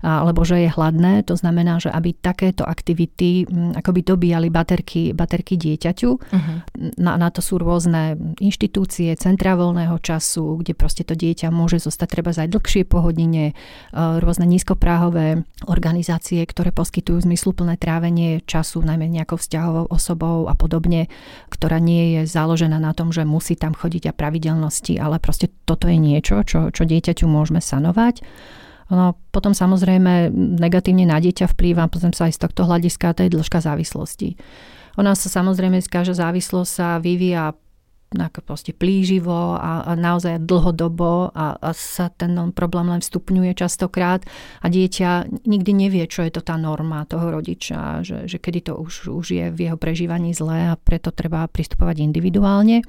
alebo 0.01 0.43
že 0.43 0.65
je 0.65 0.69
hladné. 0.69 1.24
To 1.27 1.36
znamená, 1.36 1.79
že 1.79 1.91
aby 1.91 2.15
takéto 2.15 2.63
aktivity 2.63 3.46
mm, 3.46 3.79
akoby 3.79 4.01
dobíjali 4.03 4.48
baterky, 4.50 5.12
baterky 5.13 5.55
dieťaťu. 5.60 6.10
Uh-huh. 6.10 6.58
Na, 6.98 7.19
na 7.19 7.29
to 7.29 7.43
sú 7.43 7.60
rôzne 7.60 8.17
inštitúcie, 8.39 9.13
centra 9.19 9.53
voľného 9.60 10.00
času, 10.00 10.62
kde 10.63 10.74
proste 10.74 11.03
to 11.03 11.13
dieťa 11.13 11.51
môže 11.51 11.84
zostať 11.84 12.08
treba 12.10 12.31
aj 12.34 12.50
dlhšie 12.50 12.84
po 12.86 13.01
hodine, 13.03 13.58
rôzne 14.29 14.45
nízkopráhové 14.45 15.41
organizácie, 15.65 16.45
ktoré 16.45 16.69
poskytujú 16.69 17.25
zmysluplné 17.25 17.81
trávenie 17.81 18.45
času, 18.45 18.86
najmä 18.86 19.09
nejakou 19.09 19.41
vzťahovou 19.41 19.89
osobou 19.89 20.45
a 20.45 20.53
podobne, 20.53 21.09
ktorá 21.50 21.81
nie 21.81 22.21
je 22.21 22.29
založená 22.29 22.77
na 22.77 22.93
tom, 22.93 23.10
že 23.10 23.25
musí 23.25 23.58
tam 23.58 23.73
chodiť 23.73 24.13
a 24.13 24.13
pravidelnosti, 24.13 25.01
ale 25.01 25.17
proste 25.17 25.49
toto 25.65 25.89
je 25.89 25.97
niečo, 25.97 26.45
čo, 26.45 26.69
čo 26.69 26.86
dieťaťu 26.86 27.25
môžeme 27.25 27.58
sanovať. 27.58 28.21
No, 28.93 29.17
potom 29.34 29.58
samozrejme 29.58 30.30
negatívne 30.34 31.10
na 31.10 31.17
dieťa 31.17 31.49
vplýva, 31.49 31.89
potom 31.89 32.13
sa 32.13 32.30
aj 32.30 32.38
z 32.38 32.41
tohto 32.45 32.69
hľadiska, 32.69 33.17
to 33.17 33.25
je 33.25 33.34
dĺžka 33.34 33.65
závislosti. 33.65 34.38
Ona 35.01 35.17
sa 35.17 35.30
samozrejme 35.30 35.82
skáže 35.82 36.13
závislosť 36.13 36.69
sa 36.69 36.88
vyvíja 37.01 37.58
ako 38.10 38.41
proste 38.41 38.74
plíživo 38.74 39.54
a, 39.54 39.86
a 39.86 39.91
naozaj 39.93 40.41
dlhodobo 40.41 41.30
a, 41.30 41.62
a 41.62 41.69
sa 41.78 42.10
ten 42.10 42.34
problém 42.58 42.89
len 42.89 43.06
vstupňuje 43.06 43.54
častokrát 43.54 44.26
a 44.65 44.65
dieťa 44.65 45.30
nikdy 45.45 45.72
nevie, 45.78 46.04
čo 46.10 46.26
je 46.26 46.34
to 46.34 46.41
tá 46.41 46.58
norma 46.58 47.06
toho 47.06 47.30
rodiča, 47.30 48.02
že, 48.02 48.26
že 48.26 48.41
kedy 48.41 48.72
to 48.72 48.74
už, 48.82 49.13
už 49.13 49.26
je 49.30 49.45
v 49.54 49.60
jeho 49.69 49.78
prežívaní 49.78 50.34
zlé 50.34 50.74
a 50.74 50.80
preto 50.80 51.13
treba 51.13 51.45
pristupovať 51.45 52.02
individuálne. 52.02 52.82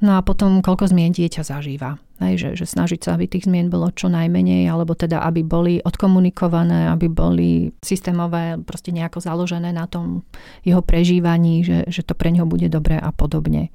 No 0.00 0.16
a 0.16 0.24
potom, 0.24 0.64
koľko 0.64 0.88
zmien 0.88 1.12
dieťa 1.12 1.44
zažíva. 1.44 2.00
Hej, 2.20 2.36
že, 2.36 2.48
že 2.64 2.66
snažiť 2.68 3.00
sa, 3.00 3.16
aby 3.16 3.28
tých 3.28 3.48
zmien 3.48 3.72
bolo 3.72 3.88
čo 3.92 4.12
najmenej, 4.12 4.68
alebo 4.68 4.92
teda, 4.92 5.24
aby 5.24 5.40
boli 5.40 5.80
odkomunikované, 5.80 6.92
aby 6.92 7.08
boli 7.08 7.72
systémové, 7.80 8.60
proste 8.60 8.92
nejako 8.92 9.24
založené 9.24 9.72
na 9.72 9.88
tom 9.88 10.24
jeho 10.64 10.84
prežívaní, 10.84 11.64
že, 11.64 11.88
že 11.88 12.04
to 12.04 12.12
pre 12.12 12.28
neho 12.28 12.44
bude 12.44 12.68
dobré 12.68 13.00
a 13.00 13.08
podobne. 13.08 13.72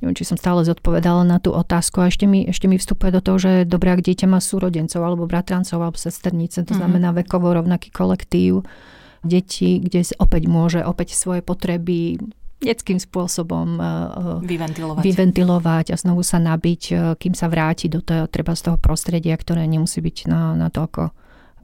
Neviem, 0.00 0.16
či 0.16 0.28
som 0.28 0.36
stále 0.36 0.60
zodpovedala 0.64 1.24
na 1.24 1.40
tú 1.40 1.56
otázku 1.56 2.04
a 2.04 2.12
ešte 2.12 2.28
mi, 2.28 2.44
ešte 2.44 2.68
mi 2.68 2.76
vstupuje 2.76 3.10
do 3.16 3.24
toho, 3.24 3.40
že 3.40 3.50
dobré, 3.64 3.96
ak 3.96 4.04
dieťa 4.04 4.28
má 4.28 4.44
súrodencov 4.44 5.00
alebo 5.00 5.24
bratrancov 5.24 5.80
alebo 5.80 5.96
sesternice, 5.96 6.62
to 6.62 6.76
mm-hmm. 6.76 6.80
znamená 6.80 7.08
vekovo 7.16 7.56
rovnaký 7.56 7.88
kolektív 7.88 8.68
detí, 9.24 9.80
kde 9.80 10.04
opäť 10.20 10.42
môže 10.46 10.80
opäť 10.84 11.16
svoje 11.16 11.40
potreby 11.40 12.20
detským 12.56 12.96
spôsobom 12.96 13.76
vyventilovať. 14.40 15.02
vyventilovať 15.04 15.86
a 15.92 15.96
znovu 16.00 16.24
sa 16.24 16.40
nabiť, 16.40 17.16
kým 17.20 17.34
sa 17.36 17.52
vráti 17.52 17.92
do 17.92 18.00
toho, 18.00 18.24
treba 18.28 18.56
z 18.56 18.72
toho 18.72 18.76
prostredia, 18.80 19.36
ktoré 19.36 19.68
nemusí 19.68 20.00
byť 20.00 20.28
na, 20.28 20.56
na 20.56 20.68
toľko 20.72 21.12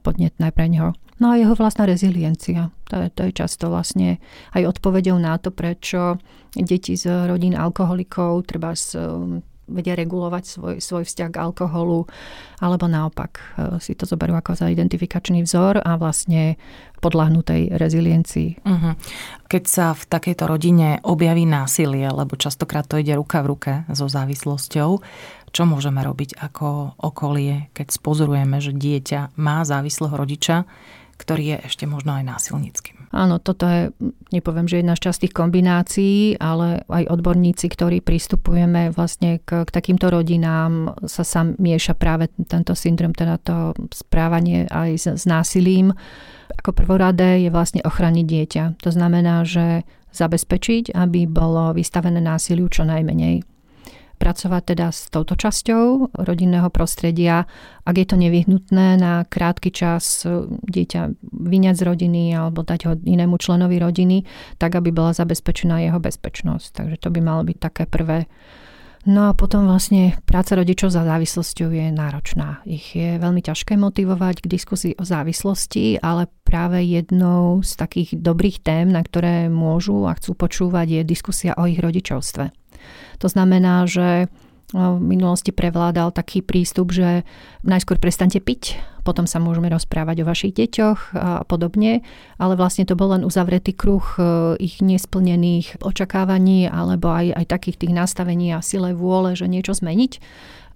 podnetné 0.05 0.53
pre 0.53 0.69
neho. 0.69 0.93
No 1.23 1.31
a 1.31 1.39
jeho 1.39 1.55
vlastná 1.55 1.87
reziliencia. 1.87 2.67
To 2.91 2.99
je, 2.99 3.07
to 3.15 3.21
je 3.23 3.31
často 3.31 3.71
vlastne 3.71 4.19
aj 4.51 4.75
odpovedou 4.75 5.15
na 5.15 5.39
to, 5.39 5.55
prečo 5.55 6.19
deti 6.51 6.99
z 6.99 7.31
rodín 7.31 7.55
alkoholikov 7.55 8.43
treba 8.43 8.75
s, 8.75 8.91
vedia 9.71 9.95
regulovať 9.95 10.43
svoj, 10.43 10.75
svoj 10.83 11.03
vzťah 11.07 11.29
k 11.31 11.39
alkoholu, 11.39 12.03
alebo 12.59 12.85
naopak 12.91 13.31
e, 13.39 13.43
si 13.79 13.95
to 13.95 14.03
zoberú 14.03 14.35
ako 14.35 14.59
za 14.59 14.67
identifikačný 14.67 15.47
vzor 15.47 15.79
a 15.79 15.95
vlastne 15.95 16.59
podľahnú 16.99 17.39
tej 17.43 17.71
reziliencii. 17.71 18.59
Uh-huh. 18.63 18.93
Keď 19.47 19.63
sa 19.63 19.95
v 19.95 20.03
takejto 20.03 20.43
rodine 20.47 20.99
objaví 21.07 21.47
násilie, 21.47 22.07
lebo 22.11 22.35
častokrát 22.35 22.83
to 22.83 22.99
ide 22.99 23.15
ruka 23.15 23.39
v 23.39 23.49
ruke 23.55 23.71
so 23.91 24.11
závislosťou, 24.11 24.89
čo 25.53 25.63
môžeme 25.69 26.01
robiť 26.03 26.35
ako 26.41 26.99
okolie, 26.99 27.71
keď 27.71 27.87
spozorujeme, 27.93 28.57
že 28.59 28.75
dieťa 28.75 29.37
má 29.39 29.63
závislého 29.63 30.15
rodiča, 30.15 30.65
ktorý 31.17 31.55
je 31.55 31.57
ešte 31.69 31.85
možno 31.85 32.17
aj 32.17 32.23
násilníckým. 32.25 33.03
Áno, 33.13 33.37
toto 33.37 33.69
je, 33.69 33.93
nepoviem, 34.33 34.65
že 34.65 34.81
jedna 34.81 34.97
z 34.97 35.05
častých 35.05 35.37
kombinácií, 35.37 36.41
ale 36.41 36.81
aj 36.89 37.13
odborníci, 37.13 37.69
ktorí 37.69 38.01
pristupujeme 38.01 38.89
vlastne 38.89 39.37
k, 39.45 39.63
k 39.63 39.69
takýmto 39.69 40.09
rodinám, 40.09 40.97
sa 41.05 41.21
sám 41.21 41.53
mieša 41.61 41.93
práve 41.93 42.33
tento 42.49 42.73
syndrom, 42.73 43.13
teda 43.13 43.37
to 43.37 43.77
správanie 43.93 44.65
aj 44.65 44.91
s, 44.97 45.05
s 45.05 45.23
násilím. 45.29 45.93
Ako 46.57 46.73
prvoradé 46.73 47.45
je 47.45 47.53
vlastne 47.53 47.85
ochraniť 47.85 48.25
dieťa. 48.25 48.63
To 48.81 48.89
znamená, 48.89 49.45
že 49.45 49.85
zabezpečiť, 50.13 50.93
aby 50.93 51.29
bolo 51.29 51.73
vystavené 51.73 52.21
násiliu 52.21 52.65
čo 52.69 52.85
najmenej 52.85 53.52
pracovať 54.23 54.71
teda 54.71 54.87
s 54.87 55.11
touto 55.11 55.35
časťou 55.35 56.15
rodinného 56.15 56.71
prostredia. 56.71 57.43
Ak 57.83 57.99
je 57.99 58.07
to 58.07 58.15
nevyhnutné 58.15 58.95
na 58.95 59.27
krátky 59.27 59.75
čas 59.75 60.23
e, 60.23 60.47
dieťa 60.47 61.19
vyňať 61.27 61.75
z 61.75 61.83
rodiny 61.83 62.31
alebo 62.31 62.63
dať 62.63 62.79
ho 62.87 62.93
inému 62.95 63.35
členovi 63.35 63.75
rodiny, 63.83 64.23
tak 64.55 64.79
aby 64.79 64.95
bola 64.95 65.11
zabezpečená 65.11 65.83
jeho 65.83 65.99
bezpečnosť. 65.99 66.71
Takže 66.71 66.95
to 67.03 67.11
by 67.11 67.19
malo 67.19 67.43
byť 67.43 67.57
také 67.59 67.83
prvé 67.83 68.31
No 69.03 69.27
a 69.27 69.35
potom 69.35 69.67
vlastne 69.67 70.15
práca 70.23 70.55
rodičov 70.55 70.87
za 70.87 71.03
závislosťou 71.03 71.75
je 71.75 71.91
náročná. 71.91 72.63
Ich 72.63 72.95
je 72.95 73.19
veľmi 73.19 73.43
ťažké 73.43 73.75
motivovať 73.75 74.39
k 74.39 74.47
diskusii 74.47 74.93
o 74.95 75.03
závislosti, 75.03 75.99
ale 75.99 76.31
práve 76.47 76.79
jednou 76.87 77.59
z 77.67 77.75
takých 77.75 78.15
dobrých 78.15 78.63
tém, 78.63 78.87
na 78.87 79.03
ktoré 79.03 79.51
môžu 79.51 80.07
a 80.07 80.15
chcú 80.15 80.39
počúvať, 80.39 80.87
je 80.87 81.01
diskusia 81.03 81.51
o 81.59 81.67
ich 81.67 81.83
rodičovstve. 81.83 82.62
To 83.21 83.27
znamená, 83.27 83.85
že 83.85 84.31
v 84.73 84.99
minulosti 84.99 85.53
prevládal 85.53 86.09
taký 86.09 86.41
prístup, 86.41 86.89
že 86.89 87.21
najskôr 87.61 88.01
prestante 88.01 88.41
piť, 88.41 88.81
potom 89.05 89.29
sa 89.29 89.37
môžeme 89.37 89.69
rozprávať 89.69 90.25
o 90.25 90.27
vašich 90.27 90.55
deťoch 90.57 90.99
a 91.13 91.45
podobne, 91.45 92.01
ale 92.41 92.53
vlastne 92.57 92.87
to 92.87 92.97
bol 92.97 93.13
len 93.13 93.21
uzavretý 93.21 93.75
kruh 93.75 94.01
e, 94.17 94.19
ich 94.57 94.81
nesplnených 94.81 95.83
očakávaní 95.83 96.65
alebo 96.71 97.13
aj, 97.13 97.37
aj 97.37 97.45
takých 97.45 97.85
tých 97.85 97.93
nastavení 97.93 98.55
a 98.55 98.65
sile 98.65 98.97
vôle, 98.97 99.37
že 99.37 99.45
niečo 99.45 99.77
zmeniť. 99.77 100.11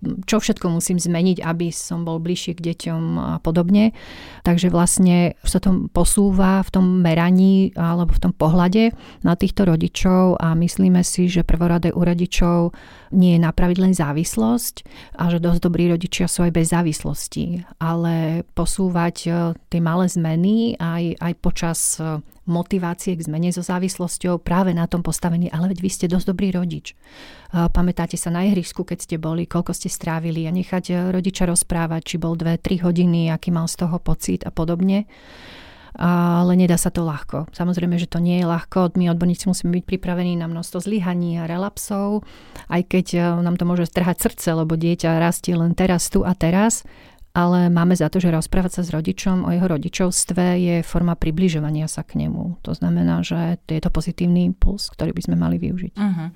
Čo 0.01 0.37
všetko 0.37 0.69
musím 0.69 1.01
zmeniť, 1.01 1.41
aby 1.41 1.73
som 1.73 2.05
bol 2.05 2.21
bližšie 2.21 2.53
k 2.57 2.63
deťom 2.73 3.03
a 3.17 3.33
podobne. 3.41 3.97
Takže 4.45 4.69
vlastne 4.69 5.33
sa 5.41 5.57
to 5.57 5.89
posúva 5.89 6.61
v 6.61 6.69
tom 6.69 6.85
meraní 7.01 7.73
alebo 7.73 8.13
v 8.13 8.23
tom 8.29 8.33
pohľade 8.33 8.93
na 9.25 9.33
týchto 9.33 9.65
rodičov 9.65 10.37
a 10.37 10.53
myslíme 10.53 11.01
si, 11.01 11.25
že 11.25 11.41
prvoradé 11.41 11.89
u 11.89 12.05
rodičov 12.05 12.77
nie 13.11 13.39
je 13.39 13.43
napraviť 13.43 13.77
len 13.81 13.93
závislosť 13.95 14.75
a 15.17 15.33
že 15.33 15.41
dosť 15.41 15.59
dobrí 15.63 15.89
rodičia 15.89 16.29
sú 16.29 16.45
aj 16.45 16.51
bez 16.53 16.69
závislosti, 16.69 17.63
ale 17.79 18.43
posúvať 18.51 19.15
e, 19.25 19.29
tie 19.71 19.79
malé 19.79 20.11
zmeny 20.11 20.75
aj, 20.75 21.03
aj 21.23 21.33
počas 21.39 21.79
e, 22.03 22.19
motivácie 22.47 23.13
k 23.13 23.25
zmene 23.27 23.51
so 23.51 23.61
závislosťou 23.61 24.39
práve 24.41 24.71
na 24.71 24.87
tom 24.87 25.03
postavení, 25.03 25.51
ale 25.51 25.71
veď 25.75 25.79
vy 25.83 25.89
ste 25.91 26.05
dosť 26.07 26.25
dobrý 26.31 26.55
rodič. 26.55 26.95
Pamätáte 27.51 28.15
sa 28.15 28.31
na 28.31 28.47
ihrisku, 28.47 28.87
keď 28.87 28.97
ste 29.03 29.15
boli, 29.19 29.47
koľko 29.47 29.71
ste 29.71 29.87
strávili 29.87 30.47
a 30.47 30.51
nechať 30.51 30.83
e, 30.91 30.93
rodiča 31.15 31.47
rozprávať, 31.47 32.01
či 32.03 32.15
bol 32.19 32.35
2-3 32.35 32.83
hodiny, 32.83 33.31
aký 33.31 33.55
mal 33.55 33.71
z 33.71 33.87
toho 33.87 33.99
pocit 34.03 34.43
a 34.43 34.51
podobne 34.51 35.07
ale 35.97 36.53
nedá 36.53 36.77
sa 36.77 36.93
to 36.93 37.01
ľahko. 37.01 37.49
Samozrejme, 37.57 37.97
že 37.97 38.05
to 38.05 38.21
nie 38.21 38.37
je 38.37 38.45
ľahko. 38.45 38.93
My 38.93 39.09
odborníci 39.09 39.49
musíme 39.49 39.73
byť 39.73 39.85
pripravení 39.89 40.37
na 40.37 40.45
množstvo 40.45 40.85
zlyhaní 40.85 41.41
a 41.41 41.49
relapsov, 41.49 42.21
aj 42.69 42.81
keď 42.85 43.05
e, 43.17 43.19
nám 43.41 43.57
to 43.57 43.65
môže 43.65 43.89
strhať 43.89 44.29
srdce, 44.29 44.47
lebo 44.53 44.77
dieťa 44.77 45.17
rastie 45.17 45.57
len 45.57 45.73
teraz, 45.73 46.13
tu 46.13 46.21
a 46.21 46.37
teraz 46.37 46.85
ale 47.37 47.69
máme 47.69 47.93
za 47.93 48.09
to, 48.09 48.17
že 48.17 48.33
rozprávať 48.33 48.81
sa 48.81 48.81
s 48.81 48.89
rodičom 48.89 49.45
o 49.45 49.53
jeho 49.53 49.69
rodičovstve 49.69 50.57
je 50.57 50.75
forma 50.81 51.13
približovania 51.13 51.85
sa 51.85 52.01
k 52.01 52.25
nemu. 52.25 52.57
To 52.65 52.73
znamená, 52.73 53.21
že 53.21 53.61
je 53.69 53.77
to 53.77 53.93
pozitívny 53.93 54.49
impuls, 54.49 54.89
ktorý 54.89 55.13
by 55.13 55.21
sme 55.21 55.35
mali 55.37 55.61
využiť. 55.61 55.93
Uh-huh. 55.93 56.33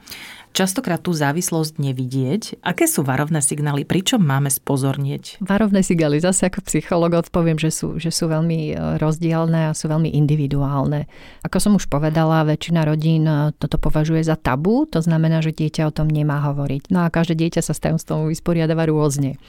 Častokrát 0.53 1.01
tú 1.01 1.09
závislosť 1.09 1.81
nevidieť. 1.81 2.61
Aké 2.61 2.85
sú 2.85 3.01
varovné 3.01 3.41
signály? 3.41 3.81
Pričom 3.81 4.21
máme 4.21 4.53
spozornieť? 4.53 5.41
Varovné 5.41 5.81
signály, 5.81 6.21
zase 6.21 6.45
ako 6.53 6.69
psycholog 6.69 7.17
odpoviem, 7.17 7.57
že 7.57 7.73
sú, 7.73 7.97
že 7.97 8.13
sú 8.13 8.29
veľmi 8.29 8.59
e, 8.69 8.73
rozdielne 9.01 9.73
a 9.73 9.77
sú 9.77 9.89
veľmi 9.89 10.13
individuálne. 10.13 11.09
Ako 11.41 11.57
som 11.57 11.73
už 11.81 11.89
povedala, 11.89 12.45
väčšina 12.45 12.85
rodín 12.85 13.25
e, 13.25 13.57
toto 13.57 13.81
považuje 13.81 14.21
za 14.21 14.37
tabu, 14.37 14.85
to 14.85 15.01
znamená, 15.01 15.41
že 15.41 15.55
dieťa 15.55 15.89
o 15.89 15.95
tom 15.95 16.13
nemá 16.13 16.45
hovoriť. 16.45 16.93
No 16.93 17.07
a 17.07 17.09
každé 17.09 17.41
dieťa 17.41 17.65
sa 17.65 17.73
s 17.73 18.05
tom 18.05 18.29
vysporiadáva 18.29 18.85
rôzne 18.85 19.41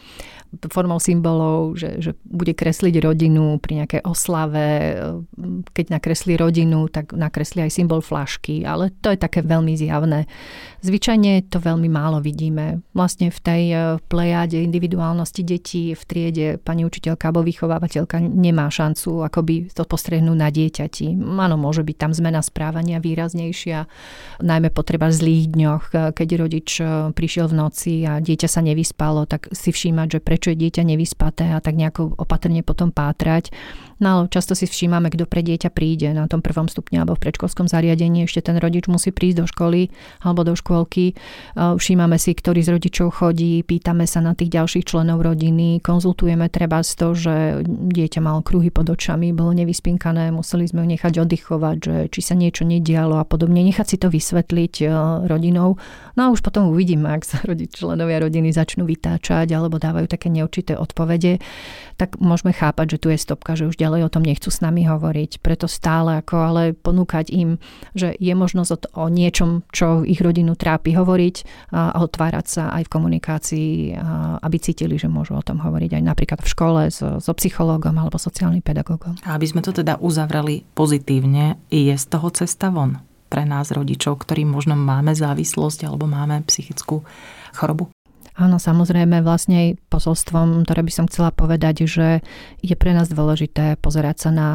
formou 0.68 1.00
symbolov, 1.00 1.80
že, 1.80 2.02
že 2.02 2.12
bude 2.28 2.52
kresliť 2.52 2.94
rodinu 3.00 3.56
pri 3.56 3.84
nejakej 3.84 4.02
oslave. 4.04 4.98
Keď 5.72 5.86
nakreslí 5.88 6.36
rodinu, 6.36 6.92
tak 6.92 7.16
nakreslí 7.16 7.64
aj 7.64 7.72
symbol 7.72 8.04
flašky, 8.04 8.66
ale 8.68 8.92
to 9.00 9.14
je 9.14 9.18
také 9.18 9.40
veľmi 9.40 9.72
zjavné. 9.78 10.28
Zvyčajne 10.82 11.46
to 11.46 11.62
veľmi 11.62 11.86
málo 11.86 12.18
vidíme. 12.18 12.82
Vlastne 12.90 13.30
v 13.30 13.38
tej 13.38 13.62
e, 13.70 13.76
plejáde 14.10 14.58
individuálnosti 14.58 15.46
detí 15.46 15.94
v 15.94 16.02
triede 16.02 16.46
pani 16.58 16.82
učiteľka 16.82 17.30
alebo 17.30 17.46
vychovávateľka 17.46 18.18
nemá 18.18 18.66
šancu 18.66 19.22
akoby 19.22 19.70
to 19.70 19.86
postrehnúť 19.86 20.38
na 20.38 20.50
dieťati. 20.50 21.14
Áno, 21.22 21.54
môže 21.54 21.86
byť 21.86 21.96
tam 21.96 22.10
zmena 22.10 22.42
správania 22.42 22.98
výraznejšia, 22.98 23.86
najmä 24.42 24.74
potreba 24.74 25.06
zlých 25.14 25.54
dňoch, 25.54 25.84
e, 25.94 25.96
keď 26.10 26.28
rodič 26.34 26.82
e, 26.82 27.14
prišiel 27.14 27.46
v 27.46 27.54
noci 27.54 27.92
a 28.02 28.18
dieťa 28.18 28.48
sa 28.50 28.58
nevyspalo, 28.58 29.30
tak 29.30 29.54
si 29.54 29.70
všímať, 29.70 30.18
že 30.18 30.20
prečo 30.20 30.41
je 30.50 30.56
dieťa 30.58 30.82
nevyspaté 30.82 31.54
a 31.54 31.62
tak 31.62 31.78
nejako 31.78 32.18
opatrne 32.18 32.66
potom 32.66 32.90
pátrať. 32.90 33.54
No 34.02 34.18
ale 34.18 34.22
často 34.26 34.58
si 34.58 34.66
všímame, 34.66 35.14
kto 35.14 35.30
pre 35.30 35.46
dieťa 35.46 35.70
príde 35.70 36.10
na 36.10 36.26
tom 36.26 36.42
prvom 36.42 36.66
stupni 36.66 36.98
alebo 36.98 37.14
v 37.14 37.22
predškolskom 37.22 37.70
zariadení. 37.70 38.26
Ešte 38.26 38.50
ten 38.50 38.58
rodič 38.58 38.90
musí 38.90 39.14
prísť 39.14 39.38
do 39.38 39.46
školy 39.46 39.94
alebo 40.26 40.42
do 40.42 40.58
škôlky. 40.58 41.14
Všímame 41.54 42.18
si, 42.18 42.34
ktorý 42.34 42.66
z 42.66 42.74
rodičov 42.74 43.22
chodí, 43.22 43.62
pýtame 43.62 44.10
sa 44.10 44.18
na 44.18 44.34
tých 44.34 44.50
ďalších 44.58 44.90
členov 44.90 45.22
rodiny, 45.22 45.78
konzultujeme 45.78 46.50
treba 46.50 46.82
z 46.82 46.92
to, 46.98 47.08
že 47.14 47.34
dieťa 47.68 48.18
malo 48.18 48.42
kruhy 48.42 48.74
pod 48.74 48.90
očami, 48.90 49.30
bolo 49.30 49.54
nevyspinkané, 49.54 50.34
museli 50.34 50.66
sme 50.66 50.82
ho 50.82 50.88
nechať 50.90 51.22
oddychovať, 51.22 51.76
že 51.78 51.96
či 52.10 52.20
sa 52.26 52.34
niečo 52.34 52.66
nedialo 52.66 53.22
a 53.22 53.24
podobne. 53.28 53.62
Nechať 53.62 53.86
si 53.86 53.96
to 54.02 54.10
vysvetliť 54.10 54.74
e, 54.82 54.86
rodinou. 55.30 55.78
No 56.18 56.20
a 56.26 56.28
už 56.34 56.42
potom 56.42 56.74
uvidíme, 56.74 57.06
ak 57.06 57.22
sa 57.22 57.38
rodič, 57.46 57.78
členovia 57.78 58.18
rodiny 58.18 58.50
začnú 58.50 58.82
vytáčať 58.82 59.46
alebo 59.54 59.78
dávajú 59.78 60.10
také 60.10 60.31
neurčité 60.32 60.74
odpovede, 60.74 61.38
tak 62.00 62.16
môžeme 62.18 62.56
chápať, 62.56 62.96
že 62.96 63.00
tu 63.04 63.08
je 63.12 63.18
stopka, 63.20 63.54
že 63.54 63.68
už 63.68 63.76
ďalej 63.76 64.08
o 64.08 64.12
tom 64.12 64.24
nechcú 64.24 64.48
s 64.48 64.64
nami 64.64 64.88
hovoriť. 64.88 65.44
Preto 65.44 65.68
stále 65.68 66.18
ako 66.24 66.34
ale 66.40 66.62
ponúkať 66.72 67.30
im, 67.30 67.60
že 67.92 68.16
je 68.16 68.32
možnosť 68.32 68.96
o, 68.96 69.12
niečom, 69.12 69.62
čo 69.70 70.02
ich 70.02 70.18
rodinu 70.18 70.56
trápi 70.56 70.96
hovoriť 70.96 71.36
a, 71.70 72.00
otvárať 72.00 72.46
sa 72.48 72.64
aj 72.72 72.88
v 72.88 72.92
komunikácii, 72.92 73.70
aby 74.42 74.56
cítili, 74.58 74.96
že 74.96 75.12
môžu 75.12 75.36
o 75.36 75.44
tom 75.44 75.60
hovoriť 75.60 76.00
aj 76.00 76.02
napríklad 76.02 76.40
v 76.40 76.50
škole 76.50 76.82
so, 76.88 77.20
so 77.20 77.32
psychológom 77.36 77.94
alebo 78.00 78.16
sociálnym 78.16 78.64
pedagógom. 78.64 79.20
A 79.28 79.36
aby 79.36 79.46
sme 79.46 79.60
to 79.60 79.70
teda 79.70 80.00
uzavreli 80.00 80.64
pozitívne, 80.72 81.60
je 81.68 81.92
z 81.92 82.06
toho 82.08 82.32
cesta 82.32 82.72
von 82.72 82.98
pre 83.32 83.48
nás 83.48 83.72
rodičov, 83.72 84.20
ktorým 84.20 84.52
možno 84.52 84.76
máme 84.76 85.16
závislosť 85.16 85.88
alebo 85.88 86.04
máme 86.04 86.44
psychickú 86.44 87.00
chorobu? 87.56 87.88
Áno, 88.32 88.56
samozrejme, 88.56 89.20
vlastne 89.20 89.76
posolstvom, 89.92 90.64
ktoré 90.64 90.80
by 90.80 90.92
som 90.92 91.04
chcela 91.04 91.28
povedať, 91.32 91.84
že 91.84 92.24
je 92.64 92.74
pre 92.76 92.96
nás 92.96 93.12
dôležité 93.12 93.76
pozerať 93.76 94.28
sa 94.28 94.30
na 94.32 94.48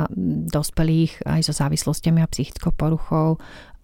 dospelých 0.50 1.22
aj 1.30 1.42
so 1.46 1.54
závislostiami 1.54 2.26
a 2.26 2.32
psychickou 2.32 2.74
poruchou, 2.74 3.38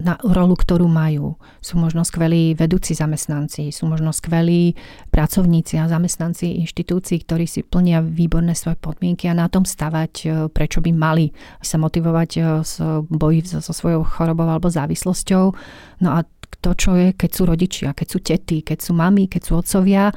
na 0.04 0.18
rolu, 0.20 0.58
ktorú 0.58 0.90
majú. 0.90 1.40
Sú 1.62 1.78
možno 1.78 2.02
skvelí 2.04 2.58
vedúci 2.58 2.98
zamestnanci, 2.98 3.70
sú 3.70 3.86
možno 3.88 4.12
skvelí 4.12 4.76
pracovníci 5.14 5.80
a 5.80 5.88
zamestnanci 5.88 6.60
inštitúcií, 6.66 7.24
ktorí 7.24 7.46
si 7.46 7.62
plnia 7.64 8.02
výborné 8.02 8.58
svoje 8.58 8.76
podmienky 8.82 9.30
a 9.30 9.38
na 9.38 9.48
tom 9.48 9.64
stavať, 9.64 10.14
e, 10.26 10.28
prečo 10.52 10.84
by 10.84 10.92
mali 10.92 11.32
sa 11.64 11.80
motivovať 11.80 12.30
e, 12.36 12.42
s 12.66 12.84
boji 13.08 13.48
so, 13.48 13.62
svojou 13.62 14.04
chorobou 14.04 14.50
alebo 14.50 14.68
závislosťou. 14.68 15.46
No 16.04 16.10
a 16.12 16.28
to, 16.60 16.72
čo 16.74 16.92
je, 16.98 17.13
keď 17.13 17.30
sú 17.32 17.44
rodičia, 17.46 17.89
keď 17.94 18.08
sú 18.10 18.20
tety, 18.20 18.66
keď 18.66 18.78
sú 18.82 18.92
mami, 18.98 19.30
keď 19.30 19.42
sú 19.42 19.54
otcovia, 19.60 20.10
e, 20.10 20.13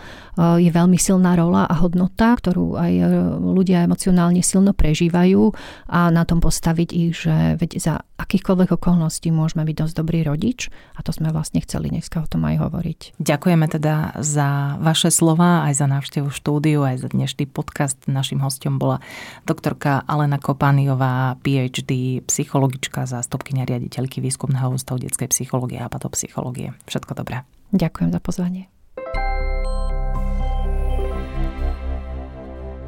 je 0.60 0.70
veľmi 0.72 0.98
silná 0.98 1.36
rola 1.36 1.68
a 1.68 1.74
hodnota, 1.78 2.34
ktorú 2.36 2.76
aj 2.76 2.92
e, 2.92 3.04
ľudia 3.38 3.84
emocionálne 3.86 4.40
silno 4.40 4.72
prežívajú 4.72 5.52
a 5.92 6.10
na 6.10 6.24
tom 6.26 6.42
postaviť 6.42 6.88
ich, 6.92 7.12
že 7.26 7.60
veď 7.60 7.70
za 7.78 7.94
akýchkoľvek 8.20 8.76
okolností 8.76 9.32
môžeme 9.32 9.64
byť 9.64 9.76
dosť 9.80 9.94
dobrý 9.96 10.20
rodič 10.28 10.68
a 10.92 11.00
to 11.00 11.16
sme 11.16 11.32
vlastne 11.32 11.64
chceli 11.64 11.88
dneska 11.88 12.20
o 12.20 12.28
tom 12.28 12.44
aj 12.44 12.60
hovoriť. 12.60 13.00
Ďakujeme 13.16 13.66
teda 13.72 14.20
za 14.20 14.76
vaše 14.84 15.08
slova, 15.08 15.64
aj 15.64 15.80
za 15.80 15.86
návštevu 15.88 16.28
štúdiu, 16.28 16.84
aj 16.84 17.00
za 17.00 17.08
dnešný 17.08 17.48
podcast. 17.48 17.96
Našim 18.04 18.44
hostom 18.44 18.76
bola 18.76 19.00
doktorka 19.48 20.04
Alena 20.04 20.36
Kopániová, 20.36 21.40
PhD, 21.40 22.20
psychologička, 22.28 23.08
zástupkynia 23.08 23.64
riaditeľky 23.64 24.20
výskumného 24.20 24.68
ústavu 24.76 25.00
detskej 25.00 25.32
psychológie 25.32 25.80
a 25.80 25.88
patopsy 25.88 26.26
psychológie. 26.26 26.74
Všetko 26.90 27.14
dobré. 27.14 27.46
Ďakujem 27.70 28.10
za 28.10 28.18
pozvanie. 28.18 28.75